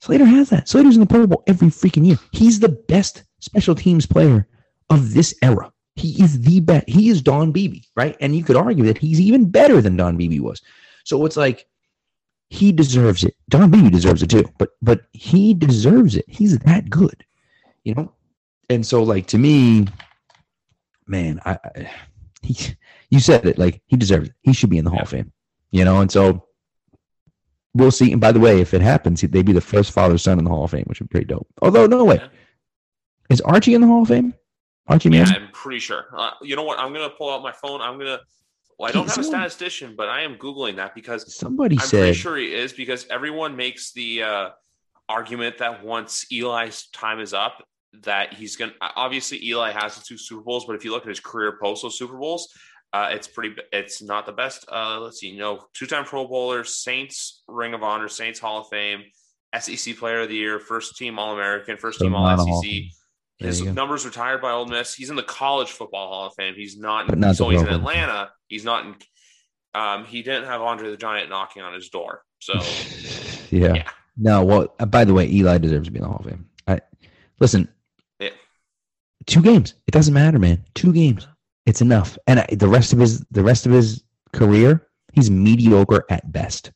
[0.00, 0.68] Slater has that.
[0.68, 2.18] Slater's in the Pro Bowl every freaking year.
[2.32, 4.46] He's the best special teams player
[4.88, 5.72] of this era.
[5.96, 6.88] He is the best.
[6.88, 8.16] He is Don Beebe, right?
[8.20, 10.62] And you could argue that he's even better than Don Beebe was.
[11.04, 11.66] So it's like
[12.48, 13.34] he deserves it.
[13.48, 16.24] Don Beebe deserves it too, but but he deserves it.
[16.28, 17.24] He's that good,
[17.84, 18.12] you know.
[18.70, 19.86] And so, like to me,
[21.06, 21.90] man, I, I
[22.42, 22.74] he
[23.10, 23.58] you said it.
[23.58, 24.34] Like he deserves it.
[24.42, 25.02] He should be in the Hall yeah.
[25.02, 25.32] of Fame.
[25.70, 26.46] You know, and so
[27.74, 28.12] we'll see.
[28.12, 30.50] And by the way, if it happens, they'd be the first father son in the
[30.50, 31.46] Hall of Fame, which would be pretty dope.
[31.62, 32.28] Although, no way, yeah.
[33.28, 34.34] is Archie in the Hall of Fame?
[34.88, 35.34] Archie Yeah, Man?
[35.34, 36.06] I'm pretty sure.
[36.16, 36.78] Uh, you know what?
[36.78, 37.80] I'm gonna pull out my phone.
[37.80, 38.20] I'm gonna.
[38.78, 42.00] Well, I don't have a statistician, but I am googling that because somebody I'm said.
[42.00, 44.50] pretty sure he is because everyone makes the uh,
[45.06, 47.62] argument that once Eli's time is up,
[48.02, 51.02] that he's going to obviously Eli has the two Super Bowls, but if you look
[51.02, 52.52] at his career post those Super Bowls,
[52.92, 53.54] uh, it's pretty.
[53.72, 54.64] It's not the best.
[54.70, 55.28] Uh, let's see.
[55.28, 59.04] You know, two-time Pro Bowler, Saints Ring of Honor, Saints Hall of Fame,
[59.58, 62.70] SEC Player of the Year, first team All American, first team All SEC.
[63.38, 64.94] his numbers retired by Ole Miss.
[64.94, 66.54] He's in the College Football Hall of Fame.
[66.56, 67.06] He's not.
[67.06, 68.30] But not so he's in Atlanta.
[68.48, 68.96] He's not in.
[69.72, 72.22] Um, he didn't have Andre the Giant knocking on his door.
[72.40, 72.54] So,
[73.50, 73.74] yeah.
[73.74, 73.90] yeah.
[74.16, 74.44] No.
[74.44, 76.46] Well, uh, by the way, Eli deserves to be in the Hall of Fame.
[76.66, 76.80] I
[77.38, 77.68] listen.
[78.18, 78.30] Yeah.
[79.26, 79.74] Two games.
[79.86, 80.64] It doesn't matter, man.
[80.74, 81.28] Two games.
[81.66, 82.18] It's enough.
[82.26, 84.02] And I, the rest of his the rest of his
[84.32, 86.72] career, he's mediocre at best.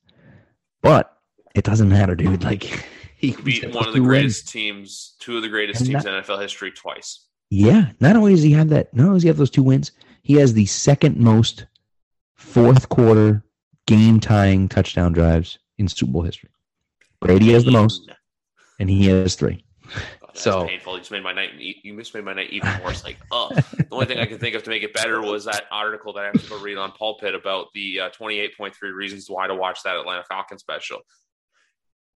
[0.83, 1.17] But
[1.55, 2.45] it doesn't matter, dude.
[2.45, 2.63] Like
[3.17, 4.53] he beat one of the greatest wins.
[4.53, 7.27] teams, two of the greatest and teams not, in NFL history twice.
[7.51, 7.93] Yeah.
[8.01, 10.35] Not only does he have that, not only does he have those two wins, he
[10.35, 11.67] has the second most
[12.35, 13.45] fourth quarter
[13.87, 16.51] game tying touchdown drives in Super Bowl history.
[17.21, 18.11] Brady has the most,
[18.79, 19.65] and he has three.
[20.37, 20.95] Oh, so painful.
[20.95, 21.51] You just made my night.
[21.59, 23.05] You just made my night even worse.
[23.05, 25.65] Like, oh, the only thing I can think of to make it better was that
[25.71, 28.91] article that I have to go read on Pulpit about the uh, twenty-eight point three
[28.91, 31.01] reasons why to watch that Atlanta Falcons special.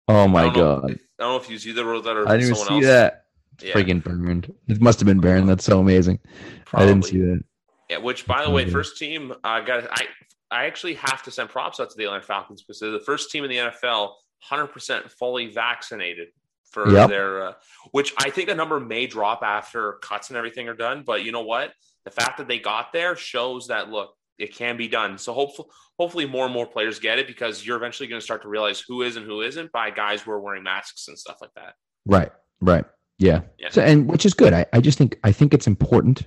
[0.09, 0.57] Oh my I god!
[0.57, 2.85] Know, I don't know if you see the wrote that or I didn't see else.
[2.85, 3.23] that.
[3.61, 3.73] Yeah.
[3.73, 4.53] Freaking burned.
[4.69, 5.49] It must have been burned.
[5.49, 6.19] That's so amazing.
[6.67, 6.85] Probably.
[6.85, 7.45] I didn't see that.
[7.89, 7.99] Yeah.
[7.99, 9.35] Which, by the way, first team.
[9.45, 9.89] I uh, got.
[9.91, 10.07] I
[10.51, 13.31] I actually have to send props out to the Atlanta Falcons because they're the first
[13.31, 14.13] team in the NFL
[14.51, 16.29] 100% fully vaccinated
[16.77, 17.09] for yep.
[17.09, 17.43] their.
[17.43, 17.53] Uh,
[17.93, 21.05] which I think the number may drop after cuts and everything are done.
[21.07, 21.73] But you know what?
[22.05, 25.17] The fact that they got there shows that look, it can be done.
[25.17, 25.69] So hopefully,
[25.99, 28.85] hopefully more and more players get it because you're eventually going to start to realize
[28.87, 31.75] who is and who isn't by guys who are wearing masks and stuff like that.
[32.05, 32.31] Right.
[32.61, 32.85] Right.
[33.19, 33.43] Yeah.
[33.59, 33.71] yeah.
[33.71, 34.53] So, and which is good.
[34.53, 36.27] I, I just think I think it's important.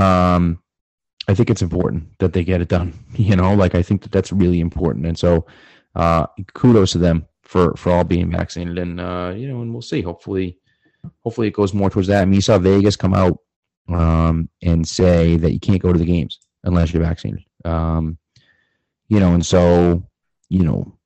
[0.00, 0.60] Um,
[1.28, 2.92] I think it's important that they get it done.
[3.16, 5.06] You know, like I think that that's really important.
[5.06, 5.46] And so,
[5.94, 8.78] uh, kudos to them for for all being vaccinated.
[8.78, 10.02] And uh, you know, and we'll see.
[10.02, 10.58] Hopefully,
[11.22, 12.22] hopefully it goes more towards that.
[12.22, 13.38] I mean, you saw Vegas come out
[13.88, 17.44] um, and say that you can't go to the games unless you're vaccinated.
[17.64, 18.18] Um,
[19.08, 20.04] you know, and so,
[20.48, 20.98] you know,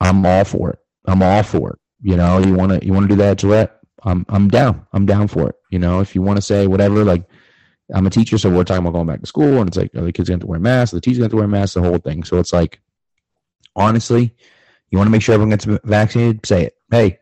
[0.00, 0.78] I'm all for it.
[1.06, 1.78] I'm all for it.
[2.02, 3.78] You know, you want to you want to do that, Gillette?
[4.02, 4.86] I'm I'm down.
[4.92, 5.56] I'm down for it.
[5.70, 7.24] You know, if you want to say whatever, like
[7.94, 10.02] I'm a teacher, so we're talking about going back to school, and it's like are
[10.02, 10.92] the kids going to wear masks?
[10.92, 11.74] The teachers going to wear masks?
[11.74, 12.24] The whole thing.
[12.24, 12.80] So it's like,
[13.74, 14.34] honestly,
[14.90, 16.44] you want to make sure everyone gets vaccinated.
[16.44, 16.76] Say it.
[16.90, 17.18] Hey,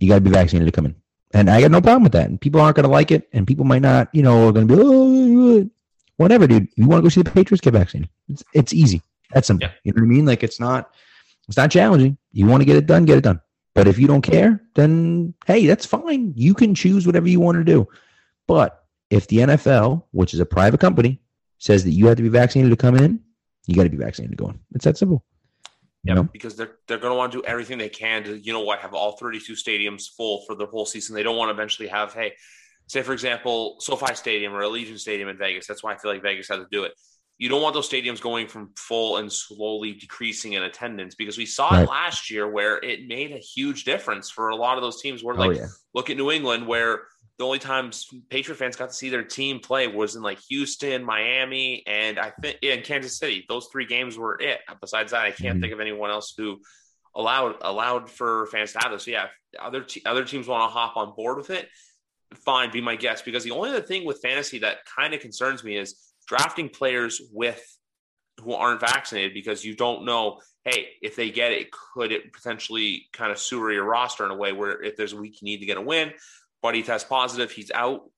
[0.00, 0.94] you got to be vaccinated to come in,
[1.34, 2.28] and I got no problem with that.
[2.28, 4.68] And people aren't going to like it, and people might not, you know, are going
[4.68, 5.70] to be oh,
[6.16, 6.68] whatever, dude.
[6.76, 7.60] You want to go see the Patriots?
[7.60, 8.10] Get vaccinated.
[8.28, 9.02] It's it's easy.
[9.32, 9.68] That's simple.
[9.68, 9.74] Yeah.
[9.84, 10.26] You know what I mean?
[10.26, 10.90] Like it's not
[11.48, 12.16] it's not challenging.
[12.32, 13.40] You want to get it done, get it done.
[13.74, 16.32] But if you don't care, then hey, that's fine.
[16.36, 17.88] You can choose whatever you want to do.
[18.46, 21.20] But if the NFL, which is a private company,
[21.58, 23.20] says that you have to be vaccinated to come in,
[23.66, 24.58] you got to be vaccinated to go in.
[24.74, 25.24] It's that simple.
[26.04, 26.28] Yeah, you know?
[26.32, 28.80] because they're they're going to want to do everything they can to you know what
[28.80, 31.14] have all 32 stadiums full for the whole season.
[31.14, 32.32] They don't want to eventually have hey,
[32.88, 35.66] say for example, SoFi Stadium or Allegiant Stadium in Vegas.
[35.66, 36.92] That's why I feel like Vegas had to do it.
[37.38, 41.46] You don't want those stadiums going from full and slowly decreasing in attendance because we
[41.46, 41.82] saw right.
[41.82, 45.24] it last year where it made a huge difference for a lot of those teams.
[45.24, 45.66] Where oh, like, yeah.
[45.94, 47.02] look at New England, where
[47.42, 51.02] the only times Patriot fans got to see their team play was in like Houston,
[51.02, 53.44] Miami, and I think in Kansas City.
[53.48, 54.60] Those three games were it.
[54.80, 55.60] Besides that, I can't mm-hmm.
[55.60, 56.60] think of anyone else who
[57.16, 59.06] allowed allowed for fans to have this.
[59.06, 59.26] So yeah,
[59.60, 61.68] other other teams want to hop on board with it.
[62.44, 63.24] Fine, be my guest.
[63.24, 65.96] Because the only other thing with fantasy that kind of concerns me is
[66.28, 67.60] drafting players with
[68.40, 70.38] who aren't vaccinated because you don't know.
[70.64, 74.36] Hey, if they get it, could it potentially kind of sewer your roster in a
[74.36, 76.12] way where if there's a week you need to get a win,
[76.74, 78.08] he tests positive, he's out.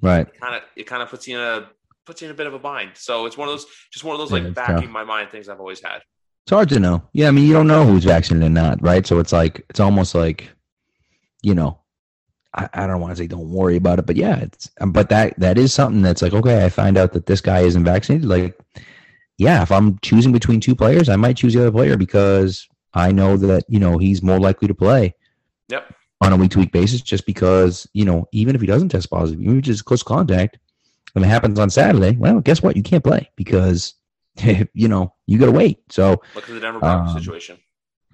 [0.00, 0.26] Right.
[0.40, 1.68] Kind of it kind of puts you in a
[2.04, 2.92] puts you in a bit of a bind.
[2.94, 5.30] So it's one of those just one of those like yeah, back in my mind
[5.30, 6.02] things I've always had.
[6.44, 7.02] It's hard to know.
[7.12, 9.06] Yeah, I mean you don't know who's vaccinated or not, right?
[9.06, 10.50] So it's like it's almost like,
[11.42, 11.80] you know,
[12.54, 15.08] I, I don't want to say don't worry about it, but yeah, it's um, but
[15.08, 18.28] that that is something that's like okay, I find out that this guy isn't vaccinated.
[18.28, 18.58] Like,
[19.38, 23.12] yeah, if I'm choosing between two players, I might choose the other player because I
[23.12, 25.14] know that you know he's more likely to play.
[25.68, 28.88] Yep on a week to week basis just because, you know, even if he doesn't
[28.88, 30.58] test positive, even if it's close contact
[31.14, 32.76] and it happens on Saturday, well, guess what?
[32.76, 33.94] You can't play because,
[34.42, 35.80] you know, you got to wait.
[35.90, 37.58] So look at the Denver Broncos um, situation.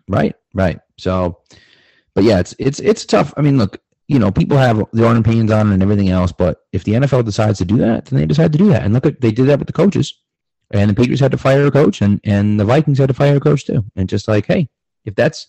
[0.08, 0.80] Right, right.
[0.98, 1.40] So,
[2.14, 3.32] but yeah, it's, it's, it's tough.
[3.36, 6.32] I mean, look, you know, people have their own opinions on it and everything else,
[6.32, 8.82] but if the NFL decides to do that, then they decide to do that.
[8.82, 10.14] And look at, they did that with the coaches.
[10.72, 13.36] And the Patriots had to fire a coach and, and the Vikings had to fire
[13.36, 13.84] a coach too.
[13.96, 14.68] And just like, hey,
[15.04, 15.46] if that's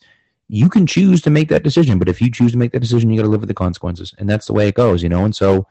[0.53, 3.09] you can choose to make that decision, but if you choose to make that decision,
[3.09, 5.23] you got to live with the consequences, and that's the way it goes, you know.
[5.23, 5.65] And so,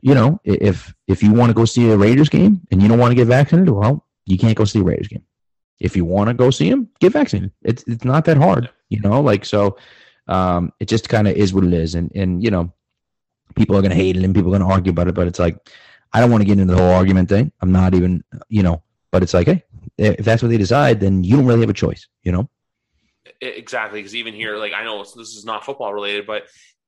[0.00, 2.98] you know, if if you want to go see a Raiders game and you don't
[2.98, 5.22] want to get vaccinated, well, you can't go see a Raiders game.
[5.78, 7.52] If you want to go see them, get vaccinated.
[7.62, 9.20] It's it's not that hard, you know.
[9.20, 9.78] Like so,
[10.26, 12.72] um, it just kind of is what it is, and and you know,
[13.54, 15.56] people are gonna hate it and people are gonna argue about it, but it's like
[16.12, 17.52] I don't want to get into the whole argument thing.
[17.60, 18.82] I'm not even, you know,
[19.12, 19.62] but it's like, hey,
[19.98, 22.50] if that's what they decide, then you don't really have a choice, you know.
[23.40, 26.44] Exactly, because even here, like I know this is not football related, but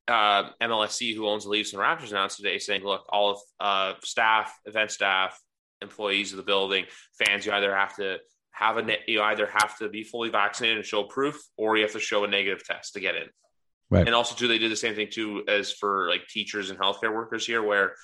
[0.08, 3.94] uh, MLSE, who owns the Leafs and Raptors, announced today saying, look, all of uh,
[4.04, 5.38] staff, event staff,
[5.80, 6.84] employees of the building,
[7.18, 8.18] fans, you either have to
[8.50, 11.92] have a you either have to be fully vaccinated and show proof, or you have
[11.92, 13.28] to show a negative test to get in.
[13.90, 14.06] Right.
[14.06, 17.14] And also, too, they did the same thing too as for like teachers and healthcare
[17.14, 17.94] workers here, where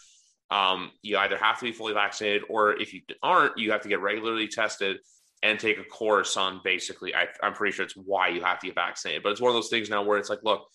[0.51, 3.89] um, you either have to be fully vaccinated, or if you aren't, you have to
[3.89, 4.99] get regularly tested
[5.43, 7.15] and take a course on basically.
[7.15, 9.55] I, I'm pretty sure it's why you have to get vaccinated, but it's one of
[9.55, 10.67] those things now where it's like, look,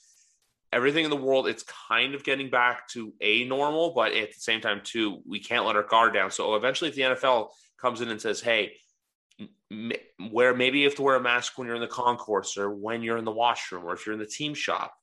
[0.72, 4.40] everything in the world, it's kind of getting back to a normal, but at the
[4.40, 6.32] same time, too, we can't let our guard down.
[6.32, 7.50] So eventually, if the NFL
[7.80, 8.78] comes in and says, "Hey,"
[10.32, 13.02] where maybe you have to wear a mask when you're in the concourse or when
[13.02, 14.94] you're in the washroom or if you're in the team shop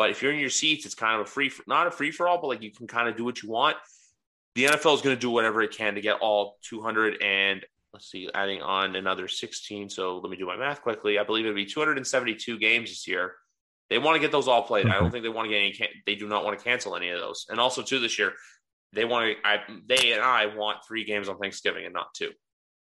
[0.00, 2.26] but if you're in your seats, it's kind of a free, not a free for
[2.26, 3.76] all, but like you can kind of do what you want.
[4.54, 7.62] The NFL is going to do whatever it can to get all 200 and
[7.92, 9.88] let's see, adding on another 16.
[9.88, 11.18] So let me do my math quickly.
[11.18, 13.34] I believe it'll be 272 games this year.
[13.88, 14.86] They want to get those all played.
[14.86, 16.02] I don't think they want to get any.
[16.06, 17.46] They do not want to cancel any of those.
[17.48, 18.34] And also, too, this year
[18.92, 19.48] they want to.
[19.48, 22.30] I, they and I want three games on Thanksgiving and not two.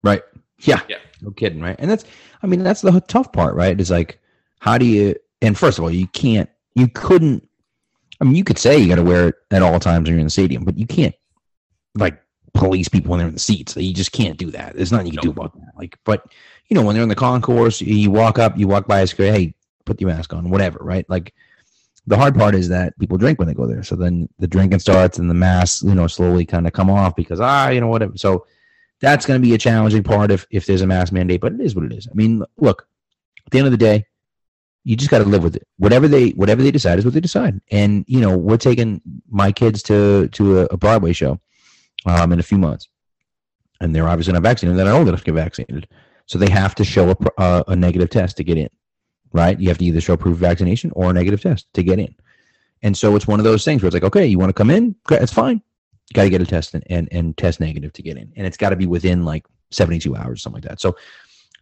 [0.02, 0.22] Right.
[0.60, 0.80] Yeah.
[0.88, 0.98] Yeah.
[1.20, 1.60] No kidding.
[1.60, 1.76] Right.
[1.78, 2.06] And that's.
[2.42, 3.78] I mean, that's the tough part, right?
[3.78, 4.18] Is like,
[4.60, 5.14] how do you?
[5.42, 7.48] And first of all, you can't you couldn't.
[8.20, 10.20] I mean, you could say you got to wear it at all times when you're
[10.20, 11.14] in the stadium, but you can't
[11.96, 12.20] like
[12.54, 13.76] police people when they're in the seats.
[13.76, 14.74] You just can't do that.
[14.74, 15.34] There's nothing you can nope.
[15.34, 15.76] do about that.
[15.76, 16.26] Like, but
[16.68, 19.34] you know, when they're in the concourse, you walk up, you walk by a screen,
[19.34, 21.04] hey, put your mask on, whatever, right?
[21.10, 21.34] Like,
[22.06, 23.82] the hard part is that people drink when they go there.
[23.82, 27.16] So then the drinking starts and the masks, you know, slowly kind of come off
[27.16, 28.16] because ah, you know, whatever.
[28.16, 28.46] So
[29.00, 31.40] that's going to be a challenging part if if there's a mask mandate.
[31.40, 32.06] But it is what it is.
[32.06, 32.86] I mean, look,
[33.46, 34.06] at the end of the day,
[34.84, 35.66] you just got to live with it.
[35.78, 37.58] Whatever they whatever they decide is what they decide.
[37.70, 39.00] And you know, we're taking
[39.30, 41.40] my kids to to a, a Broadway show
[42.06, 42.88] um, in a few months,
[43.80, 44.78] and they're obviously not vaccinated.
[44.78, 45.88] They're not old enough to get vaccinated,
[46.26, 48.70] so they have to show a, a, a negative test to get in.
[49.32, 49.58] Right?
[49.58, 52.14] You have to either show proof of vaccination or a negative test to get in.
[52.84, 54.70] And so it's one of those things where it's like, okay, you want to come
[54.70, 54.94] in?
[55.10, 55.56] It's fine.
[55.56, 58.46] You got to get a test and, and, and test negative to get in, and
[58.46, 60.80] it's got to be within like 72 hours, something like that.
[60.80, 60.96] So,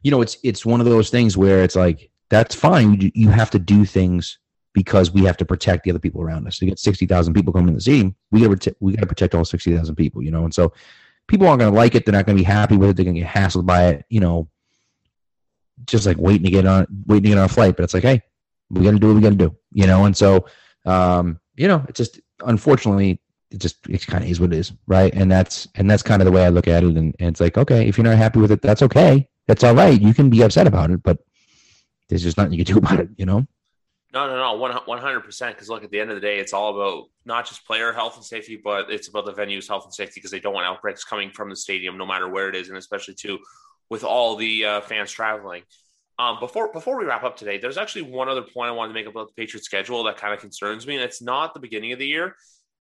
[0.03, 3.01] you know, it's it's one of those things where it's like that's fine.
[3.01, 4.39] You, you, have to do things
[4.75, 6.59] because we have to protect the other people around us.
[6.59, 9.07] To get sixty thousand people coming to the stadium, we got to we got to
[9.07, 10.23] protect all sixty thousand people.
[10.23, 10.73] You know, and so
[11.27, 12.05] people aren't going to like it.
[12.05, 12.97] They're not going to be happy with it.
[12.97, 14.05] They're going to get hassled by it.
[14.09, 14.49] You know,
[15.87, 17.77] just like waiting to get on waiting to get on a flight.
[17.77, 18.23] But it's like, hey,
[18.71, 19.57] we got to do what we got to do.
[19.73, 20.47] You know, and so
[20.85, 23.21] um, you know, it's just unfortunately
[23.51, 25.13] it just it kind of is what it is, right?
[25.15, 26.97] And that's and that's kind of the way I look at it.
[26.97, 29.29] And, and it's like, okay, if you're not happy with it, that's okay.
[29.47, 30.01] That's all right.
[30.01, 31.19] You can be upset about it, but
[32.09, 33.47] there's just nothing you can do about it, you know?
[34.13, 34.55] No, no, no,
[34.85, 35.55] one hundred percent.
[35.55, 38.17] Because look, at the end of the day, it's all about not just player health
[38.17, 41.03] and safety, but it's about the venue's health and safety because they don't want outbreaks
[41.03, 43.39] coming from the stadium, no matter where it is, and especially too
[43.89, 45.63] with all the uh, fans traveling.
[46.19, 48.95] Um, before before we wrap up today, there's actually one other point I wanted to
[48.95, 51.93] make about the Patriots schedule that kind of concerns me, and it's not the beginning
[51.93, 52.37] of the year;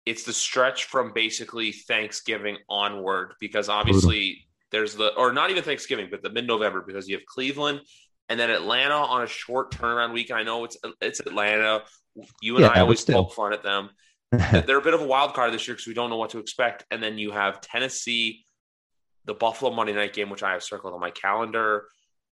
[0.06, 6.08] it's the stretch from basically Thanksgiving onward, because obviously there's the or not even Thanksgiving,
[6.10, 7.82] but the mid November because you have Cleveland
[8.30, 10.32] and then Atlanta on a short turnaround week.
[10.32, 11.84] I know it's it's Atlanta.
[12.42, 13.90] You and yeah, I always poke fun at them.
[14.32, 16.40] They're a bit of a wild card this year because we don't know what to
[16.40, 16.86] expect.
[16.92, 18.46] And then you have Tennessee,
[19.26, 21.88] the Buffalo Monday night game, which I have circled on my calendar,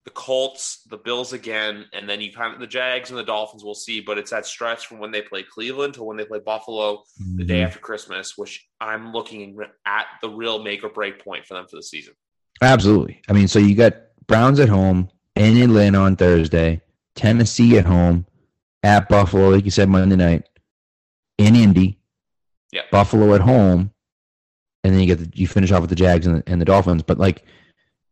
[0.04, 3.62] the Colts, the Bills again, and then you kind of the Jags and the Dolphins.
[3.62, 6.38] We'll see, but it's that stretch from when they play Cleveland to when they play
[6.38, 7.36] Buffalo mm-hmm.
[7.36, 7.66] the day mm-hmm.
[7.66, 11.76] after Christmas, which I'm looking at the real make or break point for them for
[11.76, 12.14] the season.
[12.62, 13.20] Absolutely.
[13.28, 13.94] I mean, so you got
[14.26, 16.80] Browns at home, in Atlanta on Thursday,
[17.14, 18.26] Tennessee at home,
[18.82, 20.48] at Buffalo, like you said, Monday night,
[21.38, 21.98] in Indy,
[22.72, 22.82] yeah.
[22.90, 23.92] Buffalo at home,
[24.84, 26.64] and then you get the, you finish off with the Jags and the, and the
[26.64, 27.02] Dolphins.
[27.02, 27.44] But like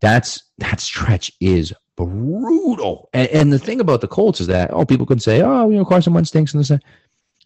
[0.01, 3.09] that's that stretch is brutal.
[3.13, 5.77] And, and, the thing about the Colts is that oh, people could say oh, you
[5.77, 6.73] know, Carson Wentz stinks and this.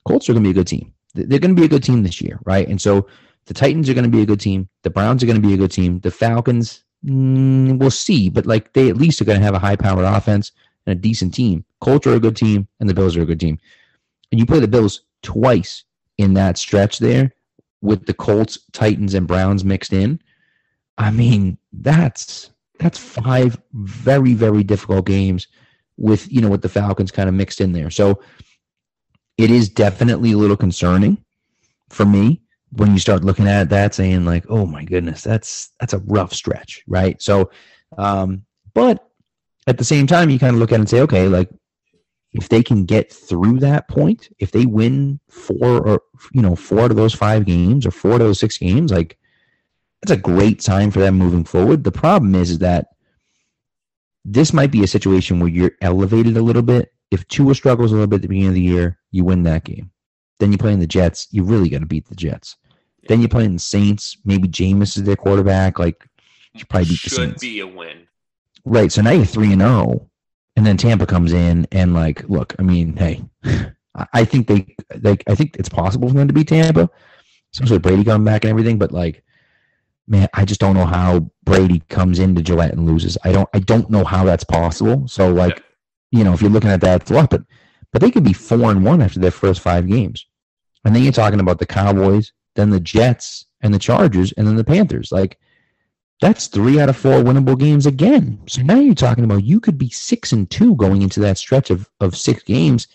[0.07, 0.93] Colts are going to be a good team.
[1.15, 2.69] They're going to be a good team this year, right?
[2.69, 3.07] And so
[3.47, 4.69] the Titans are going to be a good team.
[4.83, 6.01] The Browns are going to be a good team.
[6.01, 9.59] The Falcons, Mm, we'll see, but like they at least are going to have a
[9.59, 10.53] high powered offense
[10.87, 11.65] and a decent team.
[11.81, 13.59] Colts are a good team, and the Bills are a good team.
[14.31, 15.85] And you play the Bills twice
[16.19, 17.33] in that stretch there
[17.83, 20.21] with the Colts, Titans, and Browns mixed in.
[20.97, 25.47] I mean, that's that's five very very difficult games
[25.97, 27.91] with you know with the Falcons kind of mixed in there.
[27.91, 28.21] So
[29.37, 31.19] it is definitely a little concerning
[31.91, 32.41] for me
[32.77, 36.33] when you start looking at that saying like oh my goodness that's that's a rough
[36.33, 37.51] stretch right so
[37.99, 38.45] um
[38.75, 39.09] but
[39.67, 41.51] at the same time you kind of look at it and say okay like
[42.33, 46.03] if they can get through that point if they win four or
[46.33, 49.19] you know four of those five games or four of those six games like
[50.03, 52.89] that's a great sign for them moving forward the problem is, is that
[54.25, 57.95] this might be a situation where you're elevated a little bit if Tua struggles a
[57.95, 59.91] little bit at the beginning of the year you win that game
[60.41, 61.29] Then you play in the Jets.
[61.31, 62.57] You really got to beat the Jets.
[63.09, 64.17] Then you play in the Saints.
[64.25, 65.79] Maybe Jameis is their quarterback.
[65.79, 66.07] Like
[66.55, 67.41] you probably beat Should the Saints.
[67.41, 68.07] be a win.
[68.65, 68.91] Right.
[68.91, 70.09] So now you're three and zero,
[70.57, 72.55] and then Tampa comes in and like, look.
[72.59, 73.23] I mean, hey,
[74.13, 75.23] I- think they like.
[75.27, 76.89] I think it's possible for them to beat Tampa,
[77.53, 78.79] especially with Brady coming back and everything.
[78.79, 79.23] But like,
[80.09, 83.19] man, I just don't know how Brady comes into Gillette and loses.
[83.25, 83.49] I don't.
[83.53, 85.07] I don't know how that's possible.
[85.09, 85.63] So like,
[86.11, 87.31] you know, if you're looking at that, it's a lot.
[87.31, 87.43] But
[87.93, 90.27] but they could be four and one after their first five games,
[90.85, 94.57] and then you're talking about the Cowboys, then the Jets, and the Chargers, and then
[94.57, 95.11] the Panthers.
[95.11, 95.39] Like
[96.21, 98.41] that's three out of four winnable games again.
[98.47, 101.71] So now you're talking about you could be six and two going into that stretch
[101.71, 102.87] of, of six games,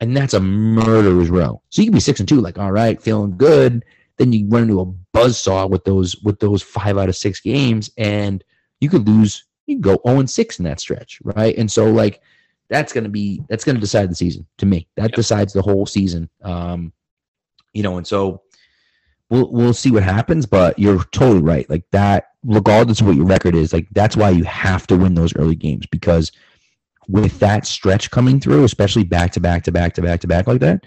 [0.00, 1.62] and that's a murderer's row.
[1.70, 3.84] So you could be six and two, like all right, feeling good.
[4.18, 7.90] Then you run into a buzzsaw with those with those five out of six games,
[7.96, 8.42] and
[8.80, 9.44] you could lose.
[9.66, 11.56] You could go zero and six in that stretch, right?
[11.56, 12.20] And so like
[12.68, 14.86] that's gonna be that's gonna decide the season to me.
[14.96, 15.16] That Yep.
[15.16, 16.28] decides the whole season.
[16.42, 16.92] Um,
[17.72, 18.42] you know, and so
[19.30, 20.46] we'll we'll see what happens.
[20.46, 21.68] But you're totally right.
[21.68, 25.14] Like that, regardless of what your record is, like that's why you have to win
[25.14, 26.32] those early games because
[27.08, 30.46] with that stretch coming through, especially back to back to back to back to back
[30.46, 30.84] like that,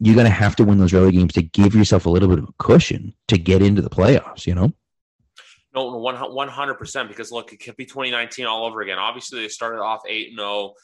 [0.00, 2.48] you're gonna have to win those early games to give yourself a little bit of
[2.48, 4.46] a cushion to get into the playoffs.
[4.46, 4.72] You know?
[5.74, 7.08] No, no, one one hundred percent.
[7.08, 8.98] Because look, it could be 2019 all over again.
[8.98, 10.74] Obviously, they started off eight and zero.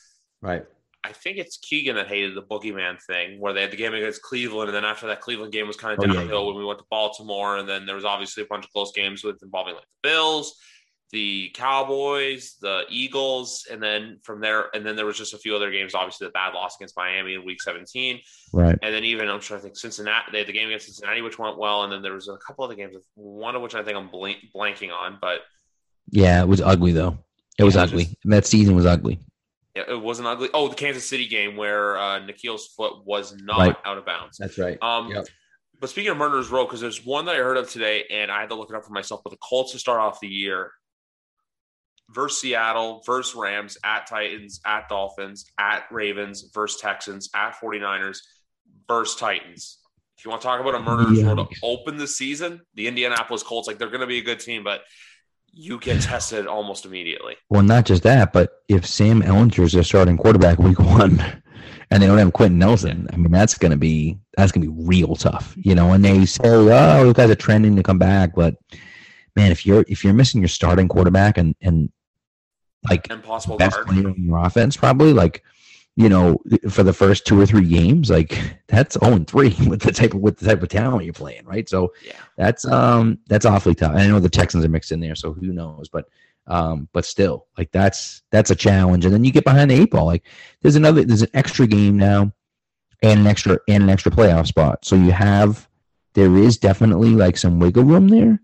[0.40, 0.66] Right.
[1.04, 4.22] I think it's Keegan that hated the boogeyman thing, where they had the game against
[4.22, 6.64] Cleveland, and then after that Cleveland game was kind of Oh, yeah, downhill when we
[6.64, 9.74] went to Baltimore, and then there was obviously a bunch of close games with involving
[9.74, 10.54] like the Bills,
[11.10, 15.54] the Cowboys, the Eagles, and then from there, and then there was just a few
[15.56, 15.94] other games.
[15.94, 18.20] Obviously, the bad loss against Miami in Week 17,
[18.52, 18.78] Right.
[18.80, 20.26] and then even I'm trying to think Cincinnati.
[20.30, 22.64] They had the game against Cincinnati, which went well, and then there was a couple
[22.64, 25.40] other games, one of which I think I'm blank, blanking on, but
[26.10, 27.18] Yeah, it was ugly though.
[27.58, 28.04] It was Yeah, ugly.
[28.04, 29.18] just- that season was ugly.
[29.74, 30.48] It it wasn't ugly.
[30.52, 33.76] Oh, the Kansas City game where uh, N'Keal's foot was not Right.
[33.84, 34.36] out of bounds.
[34.38, 34.78] That's right.
[34.82, 35.26] Um, Yep.
[35.80, 38.38] But speaking of Murderers Row, because there's one that I heard of today, and I
[38.40, 39.22] had to look it up for myself.
[39.24, 40.70] But the Colts to start off the year
[42.10, 48.18] versus Seattle, versus Rams, at Titans, at Dolphins, at Ravens, versus Texans, at 49ers,
[48.86, 49.78] versus Titans.
[50.18, 53.42] If you want to talk about a Murderers Row to open the season, the Indianapolis
[53.42, 54.82] Colts, like they're going to be a good team, but
[55.52, 57.36] you get tested almost immediately.
[57.50, 61.22] Well, not just that, but if Sam Ehlinger's their starting quarterback week one,
[61.90, 65.14] and they don't have Quenton Nelson, I mean that's gonna be that's gonna be real
[65.14, 65.92] tough, you know.
[65.92, 68.56] And they say, oh, those guys are trending to come back, but
[69.36, 71.92] man, if you're if you're missing your starting quarterback and and
[72.88, 73.88] like Impossible best guard.
[73.88, 75.44] player in your offense, probably like
[75.96, 76.38] you know
[76.70, 78.38] for the first two or three games, like
[78.68, 81.44] that's zero and three with the type of with the type of talent you're playing,
[81.44, 81.68] right?
[81.68, 82.12] So Yeah.
[82.36, 83.94] that's um that's awfully tough.
[83.94, 85.88] I know the Texans are mixed in there, so who knows?
[85.88, 86.06] But
[86.48, 89.04] um, but still, like that's that's a challenge.
[89.04, 90.06] And then you get behind the eight ball.
[90.06, 90.24] Like
[90.62, 92.32] there's another there's an extra game now
[93.02, 94.84] and an extra and an extra playoff spot.
[94.84, 95.68] So you have
[96.14, 98.40] there is definitely like some wiggle room there.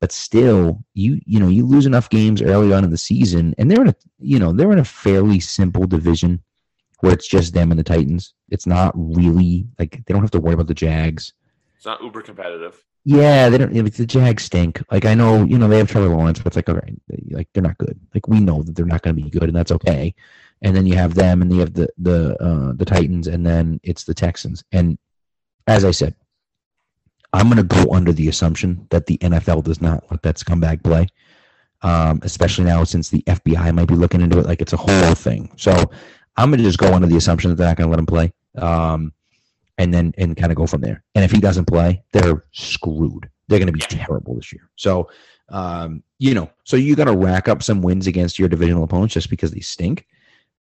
[0.00, 3.70] But still, you you know, you lose enough games early on in the season, and
[3.70, 6.42] they're in a you know, they're in a fairly simple division
[7.00, 8.34] where it's just them and the Titans.
[8.50, 11.32] It's not really like they don't have to worry about the Jags.
[11.76, 12.82] It's not uber competitive.
[13.04, 13.74] Yeah, they don't.
[13.74, 14.82] Like, the Jags stink.
[14.90, 16.98] Like I know, you know, they have Trevor Lawrence, but it's like, all right,
[17.30, 18.00] like they're not good.
[18.14, 20.14] Like we know that they're not going to be good, and that's okay.
[20.62, 23.80] And then you have them, and you have the the uh, the Titans, and then
[23.82, 24.64] it's the Texans.
[24.72, 24.96] And
[25.66, 26.14] as I said,
[27.34, 30.82] I'm going to go under the assumption that the NFL does not let that scumbag
[30.82, 31.08] play,
[31.82, 34.46] um, especially now since the FBI might be looking into it.
[34.46, 35.52] Like it's a whole thing.
[35.56, 35.90] So
[36.36, 38.06] I'm going to just go under the assumption that they're not going to let him
[38.06, 38.32] play.
[38.56, 39.12] Um,
[39.78, 41.02] and then and kind of go from there.
[41.14, 43.28] And if he doesn't play, they're screwed.
[43.48, 44.70] They're going to be terrible this year.
[44.76, 45.10] So,
[45.48, 49.14] um, you know, so you got to rack up some wins against your divisional opponents
[49.14, 50.06] just because they stink.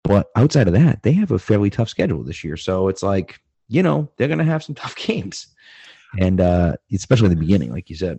[0.02, 2.56] But outside of that, they have a fairly tough schedule this year.
[2.56, 5.48] So it's like, you know, they're going to have some tough games,
[6.18, 8.18] and uh, especially in the beginning, like you said.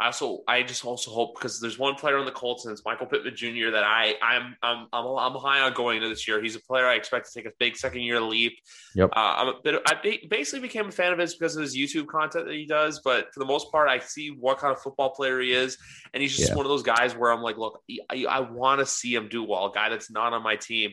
[0.00, 2.82] I also, I just also hope because there's one player on the Colts and it's
[2.86, 3.70] Michael Pittman Jr.
[3.72, 6.40] that I, I'm, I'm, I'm, I'm high on going into this year.
[6.42, 8.54] He's a player I expect to take a big second year leap.
[8.94, 9.10] Yep.
[9.14, 9.82] Uh, I'm a bit.
[9.86, 13.00] I basically became a fan of his because of his YouTube content that he does.
[13.04, 15.76] But for the most part, I see what kind of football player he is,
[16.14, 16.56] and he's just Yeah.
[16.56, 19.44] one of those guys where I'm like, look, I, I want to see him do
[19.44, 19.66] well.
[19.66, 20.92] A guy that's not on my team,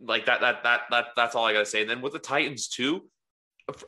[0.00, 1.04] like that, that, that, that.
[1.14, 1.82] That's all I gotta say.
[1.82, 3.02] And then with the Titans too.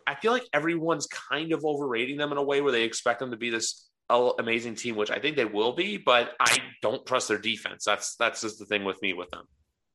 [0.06, 3.30] I feel like everyone's kind of overrating them in a way where they expect them
[3.30, 7.06] to be this a- amazing team, which I think they will be, but I don't
[7.06, 7.84] trust their defense.
[7.84, 9.46] That's that's just the thing with me with them.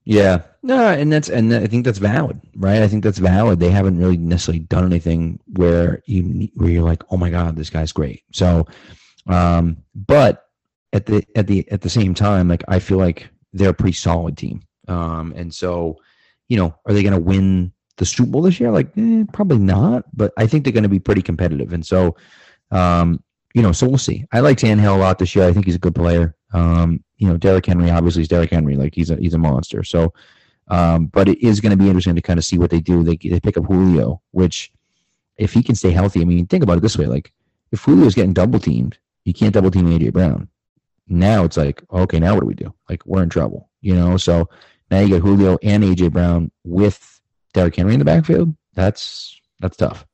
[0.05, 2.82] Yeah, no, and that's and I think that's valid, right?
[2.84, 3.59] I think that's valid.
[3.59, 7.72] They haven't really necessarily done anything where you where you're like, oh my god, this
[7.72, 8.24] guy's great.
[8.32, 8.68] So,
[9.28, 10.45] um, but
[10.93, 13.93] at the at the at the same time, like I feel like they're a pretty
[13.93, 14.61] solid team.
[14.88, 15.97] Um, and so,
[16.49, 18.72] you know, are they going to win the Super Bowl this year?
[18.72, 21.74] Like, eh, probably not, but I think they're going to be pretty competitive.
[21.74, 22.16] And so,
[22.72, 23.24] um,
[23.55, 24.25] you know, so we'll see.
[24.33, 25.47] I like Tannehill a lot this year.
[25.47, 26.35] I think he's a good player.
[26.53, 28.75] Um, you know, Derrick Henry obviously is Derrick Henry.
[28.75, 29.81] Like he's a he's a monster.
[29.81, 30.13] So,
[30.67, 33.01] um, but it is going to be interesting to kind of see what they do.
[33.01, 34.73] They they pick up Julio, which
[35.37, 37.31] if he can stay healthy, I mean, think about it this way: like
[37.71, 40.49] if Julio's getting double teamed, you can't double team AJ Brown.
[41.07, 42.73] Now it's like, okay, now what do we do?
[42.89, 44.17] Like we're in trouble, you know.
[44.17, 44.49] So
[44.91, 47.21] now you get Julio and AJ Brown with
[47.53, 48.53] Derrick Henry in the backfield.
[48.73, 50.05] That's that's tough.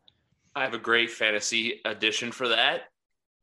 [0.55, 2.83] I have a great fantasy addition for that.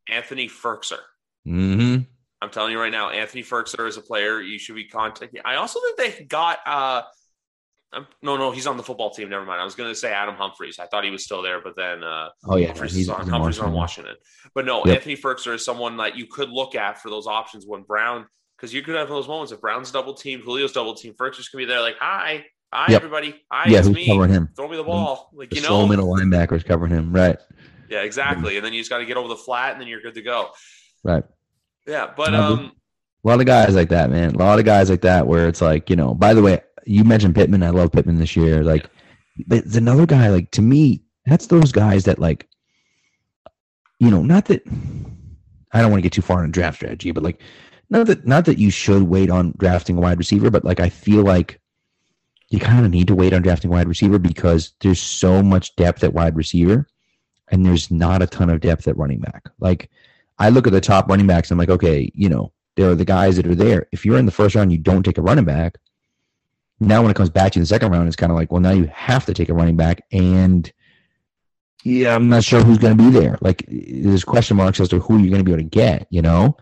[0.08, 1.00] Anthony Firkser.
[1.46, 2.02] Mm-hmm.
[2.40, 5.40] I'm telling you right now, Anthony Firkser is a player you should be contacting.
[5.44, 7.02] I also think they got uh
[7.92, 9.30] um, no, no, he's on the football team.
[9.30, 9.60] Never mind.
[9.60, 10.78] I was going to say Adam Humphries.
[10.78, 13.58] I thought he was still there, but then uh, oh yeah, Humphries he's on, Humphries
[13.58, 14.16] on Washington.
[14.54, 14.96] But no, yep.
[14.96, 18.74] Anthony Firkser is someone that you could look at for those options when Brown, because
[18.74, 21.66] you could have those moments if Brown's double team, Julio's double team, Firkser's going to
[21.66, 23.02] be there like, hi, hi yep.
[23.02, 24.50] everybody, hi, yeah, it's me, covering him.
[24.54, 27.38] throw me the ball, like the you know, middle linebackers covering him, right?
[27.88, 28.56] Yeah, exactly.
[28.56, 30.22] And then you just got to get over the flat, and then you're good to
[30.22, 30.50] go.
[31.02, 31.24] Right.
[31.86, 32.72] Yeah, but um,
[33.24, 34.34] a lot of guys like that, man.
[34.34, 36.14] A lot of guys like that, where it's like, you know.
[36.14, 37.62] By the way, you mentioned Pittman.
[37.62, 38.62] I love Pittman this year.
[38.62, 38.88] Like,
[39.46, 40.28] but it's another guy.
[40.28, 42.48] Like to me, that's those guys that like,
[43.98, 44.62] you know, not that
[45.72, 47.40] I don't want to get too far in draft strategy, but like,
[47.90, 50.90] not that not that you should wait on drafting a wide receiver, but like I
[50.90, 51.60] feel like
[52.50, 56.02] you kind of need to wait on drafting wide receiver because there's so much depth
[56.04, 56.86] at wide receiver,
[57.50, 59.48] and there's not a ton of depth at running back.
[59.60, 59.90] Like,
[60.38, 63.04] I look at the top running backs, I'm like, okay, you know, there are the
[63.04, 63.88] guys that are there.
[63.92, 65.78] If you're in the first round, you don't take a running back
[66.80, 68.70] now when it comes back to the second round, it's kind of like, well, now
[68.70, 70.70] you have to take a running back, and
[71.84, 73.38] yeah, I'm not sure who's going to be there.
[73.40, 76.22] Like, there's question marks as to who you're going to be able to get, you
[76.22, 76.56] know.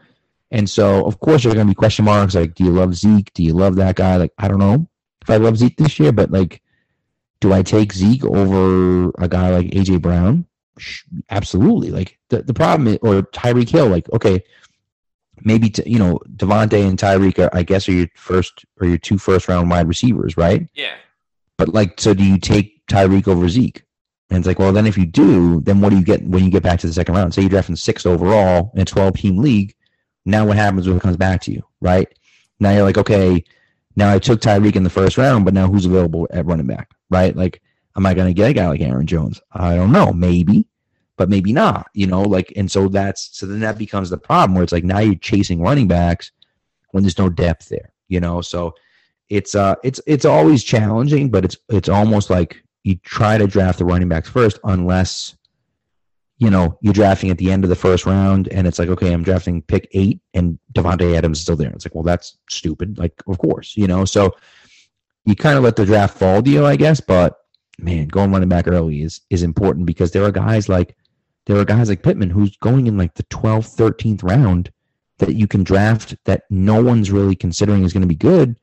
[0.51, 3.33] And so, of course, there's going to be question marks like, do you love Zeke?
[3.35, 4.17] Do you love that guy?
[4.17, 4.89] Like, I don't know
[5.23, 6.63] if I love Zeke this year, but like,
[7.41, 10.47] do I take Zeke over a guy like AJ Brown?
[11.31, 11.91] Absolutely.
[11.91, 14.43] Like the, the problem is, or Tyreek Hill, like, okay,
[15.43, 19.19] maybe to, you know Davante and Tyreek, I guess, are your first or your two
[19.19, 20.69] first round wide receivers, right?
[20.75, 20.95] Yeah.
[21.57, 23.83] But like, so do you take Tyreek over Zeke?
[24.29, 26.51] And it's like, well, then if you do, then what do you get when you
[26.51, 27.33] get back to the second round?
[27.33, 29.75] Say you draft in sixth overall in a twelve team league.
[30.25, 32.09] Now what happens when it comes back to you, right?
[32.59, 33.45] Now you're like, okay,
[33.95, 36.91] now I took Tyreek in the first round, but now who's available at running back,
[37.11, 37.37] right?
[37.37, 37.63] Like,
[37.97, 39.41] am I going to get a guy like Aaron Jones?
[39.53, 40.67] I don't know, maybe
[41.17, 44.55] but maybe not, you know, like, and so that's, so then that becomes the problem
[44.55, 46.31] where it's like now you're chasing running backs
[46.91, 48.75] when there's no depth there, you know, so
[49.29, 53.79] it's, uh, it's, it's always challenging, but it's, it's almost like you try to draft
[53.79, 55.37] the running backs first unless,
[56.39, 59.13] you know, you're drafting at the end of the first round and it's like, okay,
[59.13, 61.71] I'm drafting pick eight and Davante Adams is still there.
[61.71, 62.99] It's like, well, that's stupid.
[62.99, 64.33] Like, of course, you know, so
[65.25, 67.39] you kind of let the draft fall to you, I guess, but
[67.79, 70.97] man, going running back early is, is important because there are guys like,
[71.47, 74.71] there are guys like Pittman who's going in like the 12th, 13th round
[75.19, 78.57] that you can draft that no one's really considering is going to be good.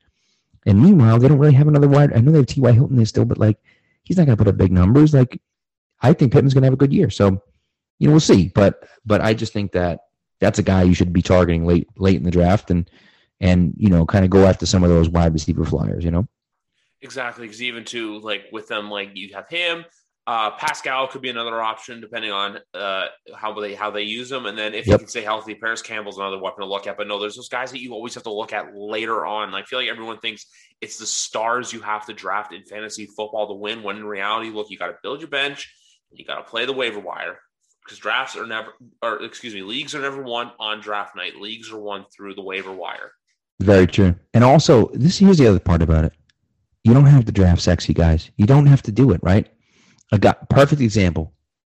[0.66, 2.14] And meanwhile, they don't really have another wide.
[2.14, 2.72] I know they have T.Y.
[2.72, 3.58] Hilton there still, but like
[4.04, 5.14] he's not going to put up big numbers.
[5.14, 5.42] Like
[6.02, 7.10] I think Pittman's going to have a good year.
[7.10, 7.42] So,
[8.00, 8.50] you know, we'll see.
[8.54, 10.02] But but I just think that
[10.40, 12.90] that's a guy you should be targeting late late in the draft and
[13.40, 16.04] and you know kind of go after some of those wide receiver flyers.
[16.04, 16.28] You know.
[17.04, 19.86] Exactly, because even too like with them, like you have him,
[20.26, 24.46] uh, Pascal could be another option depending on uh, how they how they use them,
[24.46, 25.00] and then if yep.
[25.00, 26.96] he can stay healthy, Parris Campbell's another weapon to look at.
[26.96, 29.54] But no, there's those guys that you always have to look at later on.
[29.54, 30.46] I feel like everyone thinks
[30.80, 33.84] it's the stars you have to draft in fantasy football to win.
[33.84, 35.70] When in reality, look, you got to build your bench,
[36.14, 37.38] you got to play the waiver wire
[37.84, 41.36] because drafts are never, or excuse me, leagues are never won on draft night.
[41.36, 43.12] Leagues are won through the waiver wire.
[43.60, 44.16] Very true.
[44.34, 46.14] And also, this here's the other part about it.
[46.84, 48.30] You don't have to draft sexy guys.
[48.38, 49.48] You don't have to do it, right?
[50.12, 51.34] A guy, perfect example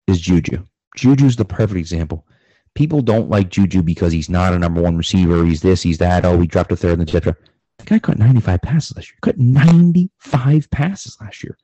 [0.06, 0.64] is Juju.
[0.96, 2.26] Juju's the perfect example.
[2.74, 5.44] People don't like Juju because he's not a number one receiver.
[5.44, 6.24] He's this, he's that.
[6.24, 7.36] Oh, he dropped a third, etc.
[7.78, 9.18] The guy caught 95 passes last year.
[9.20, 11.56] Caught 95 passes last year.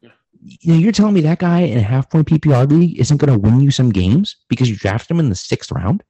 [0.00, 0.10] Yeah.
[0.40, 3.32] You know, you're telling me that guy in a half point PPR league isn't going
[3.32, 6.02] to win you some games because you drafted him in the sixth round?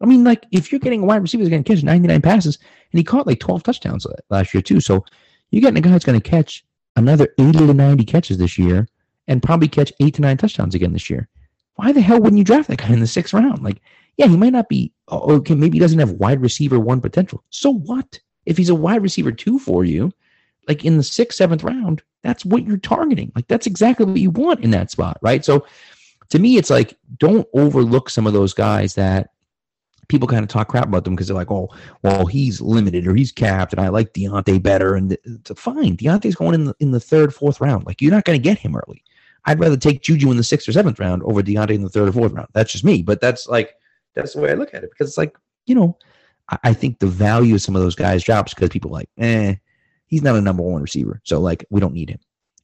[0.00, 2.58] I mean, like, if you're getting a wide receiver that's going to catch 99 passes,
[2.92, 4.80] and he caught like 12 touchdowns uh, last year, too.
[4.80, 5.04] So
[5.50, 6.64] you're getting a guy that's going to catch
[6.96, 8.88] another 80 to 90 catches this year
[9.28, 11.28] and probably catch eight to nine touchdowns again this year.
[11.74, 13.62] Why the hell wouldn't you draft that guy in the sixth round?
[13.62, 13.80] Like,
[14.16, 17.44] yeah, he might not be, oh, okay, maybe he doesn't have wide receiver one potential.
[17.50, 18.18] So what?
[18.46, 20.12] If he's a wide receiver two for you,
[20.68, 23.30] like in the sixth, seventh round, that's what you're targeting.
[23.34, 25.44] Like, that's exactly what you want in that spot, right?
[25.44, 25.66] So
[26.30, 29.30] to me, it's like, don't overlook some of those guys that
[30.08, 31.68] people kind of talk crap about them because they're like, oh,
[32.02, 34.94] well, he's limited or he's capped, and I like Diontae better.
[34.94, 35.96] And it's fine.
[35.96, 37.86] Diontae's going in the, in the third, fourth round.
[37.86, 39.02] Like, you're not going to get him early.
[39.44, 42.08] I'd rather take Juju in the sixth or seventh round over Diontae in the third
[42.08, 42.48] or fourth round.
[42.52, 43.02] That's just me.
[43.02, 43.74] But that's like,
[44.14, 45.36] that's the way I look at it because it's like,
[45.66, 45.96] you know,
[46.48, 49.54] I, I think the value of some of those guys drops because people like, eh,
[50.06, 51.20] he's not a number one receiver.
[51.24, 52.20] So, like, we don't need him.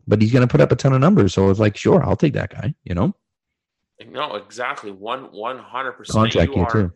[0.09, 1.33] But he's going to put up a ton of numbers.
[1.33, 3.15] So it's like, sure, I'll take that guy, you know?
[4.11, 4.91] No, exactly.
[4.91, 6.09] One, 100%.
[6.09, 6.93] Contract year, too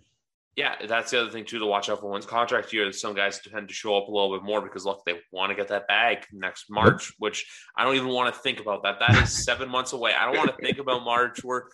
[0.56, 2.10] yeah, that's the other thing too to watch out for.
[2.10, 5.02] One's contract year, some guys tend to show up a little bit more because look,
[5.04, 7.46] they want to get that bag next March, which
[7.76, 8.98] I don't even want to think about that.
[8.98, 10.14] That is seven months away.
[10.14, 11.44] I don't want to think about March.
[11.44, 11.64] We're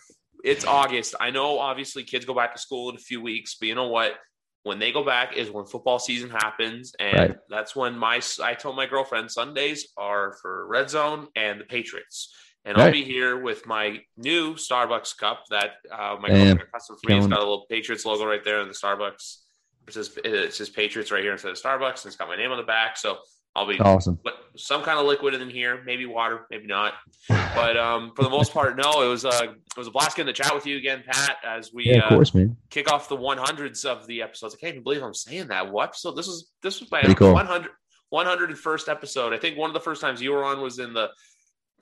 [0.43, 1.15] it's August.
[1.21, 3.87] I know obviously kids go back to school in a few weeks, but you know
[3.87, 4.15] what?
[4.63, 7.37] When they go back is when football season happens, and right.
[7.49, 12.33] that's when my I told my girlfriend Sundays are for Red Zone and the Patriots.
[12.65, 12.77] And.
[12.77, 16.59] I'll be here with my new Starbucks cup that uh, my Damn.
[16.73, 17.17] custom for me.
[17.17, 19.39] It's got a little Patriots logo right there in the Starbucks.
[19.87, 22.51] It says it says Patriots right here instead of Starbucks, and it's got my name
[22.51, 22.95] on the back.
[22.95, 23.17] So
[23.55, 24.19] I'll be awesome.
[24.55, 26.93] Some kind of liquid in here, maybe water, maybe not.
[27.55, 29.03] But um, for the most part, no.
[29.03, 31.37] It was a uh, it was a blast getting to chat with you again, Pat.
[31.45, 32.57] As we yeah, of course, uh, man.
[32.71, 34.55] kick off the 100s of the episodes.
[34.55, 35.71] I can't even believe I'm saying that.
[35.71, 36.15] What episode?
[36.15, 37.33] This was this was my cool.
[37.33, 37.69] 100
[38.13, 39.33] 101st episode.
[39.33, 41.09] I think one of the first times you were on was in the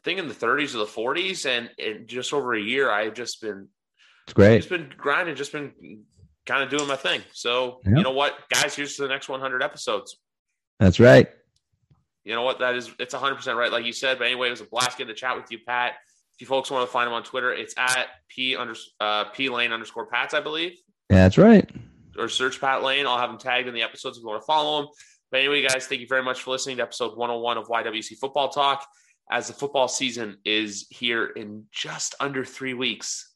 [0.04, 3.42] think in the 30s or the 40s, and in just over a year, I've just
[3.42, 3.68] been
[4.26, 4.58] it's great.
[4.58, 6.04] Just been grinding, just been
[6.46, 7.22] kind of doing my thing.
[7.34, 7.98] So yep.
[7.98, 10.18] you know what, guys, here's to the next 100 episodes.
[10.80, 11.30] That's right.
[12.24, 12.60] You know what?
[12.60, 14.20] That is it's 100 percent right, like you said.
[14.20, 15.94] But anyway, it was a blast getting to chat with you, Pat.
[16.36, 19.50] If you folks want to find him on Twitter, it's at p under uh, p
[19.50, 20.74] lane underscore pats, I believe.
[21.10, 21.70] That's right.
[22.18, 23.08] Or search Pat Lane.
[23.08, 24.90] I'll have him tagged in the episodes if you want to follow him.
[25.32, 28.50] But anyway, guys, thank you very much for listening to episode 101 of YWC Football
[28.50, 28.86] Talk
[29.32, 33.34] as the football season is here in just under three weeks.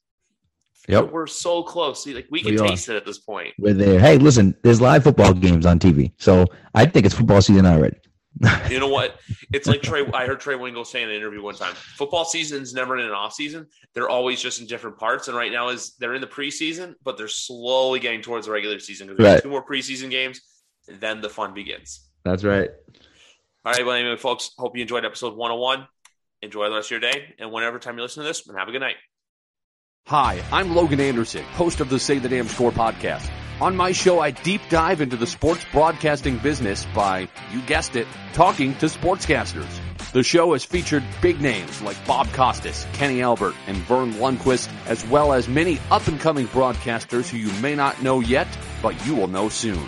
[0.88, 1.12] Yep.
[1.12, 2.04] We're so close.
[2.04, 3.56] See, like we can we taste it at this point.
[3.58, 4.00] We're there.
[4.00, 6.12] Hey, listen, there's live football games on TV.
[6.20, 7.98] So I think it's football season already.
[8.70, 9.20] you know what?
[9.54, 10.06] It's like Trey.
[10.14, 11.74] I heard Trey Wingo say in an interview one time.
[11.74, 13.66] Football season's never in an off season.
[13.94, 15.30] They're always just in different parts.
[15.30, 18.78] And right now is they're in the preseason, but they're slowly getting towards the regular
[18.80, 19.42] season because right.
[19.42, 20.42] two more preseason games,
[21.00, 22.10] then the fun begins.
[22.26, 22.70] That's right.
[23.66, 25.88] All right, well, anyway, folks, hope you enjoyed episode 101.
[26.44, 28.68] Enjoy the rest of your day, and whenever time you listen to this, and have
[28.68, 28.98] a good night.
[30.06, 33.28] Hi, I'm Logan Anderson, host of the Say the Damn Score podcast.
[33.60, 38.06] On my show, I deep dive into the sports broadcasting business by, you guessed it,
[38.34, 39.80] talking to sportscasters.
[40.12, 45.04] The show has featured big names like Bob Costas, Kenny Albert, and Verne Lundquist, as
[45.08, 48.48] well as many up and coming broadcasters who you may not know yet,
[48.84, 49.88] but you will know soon.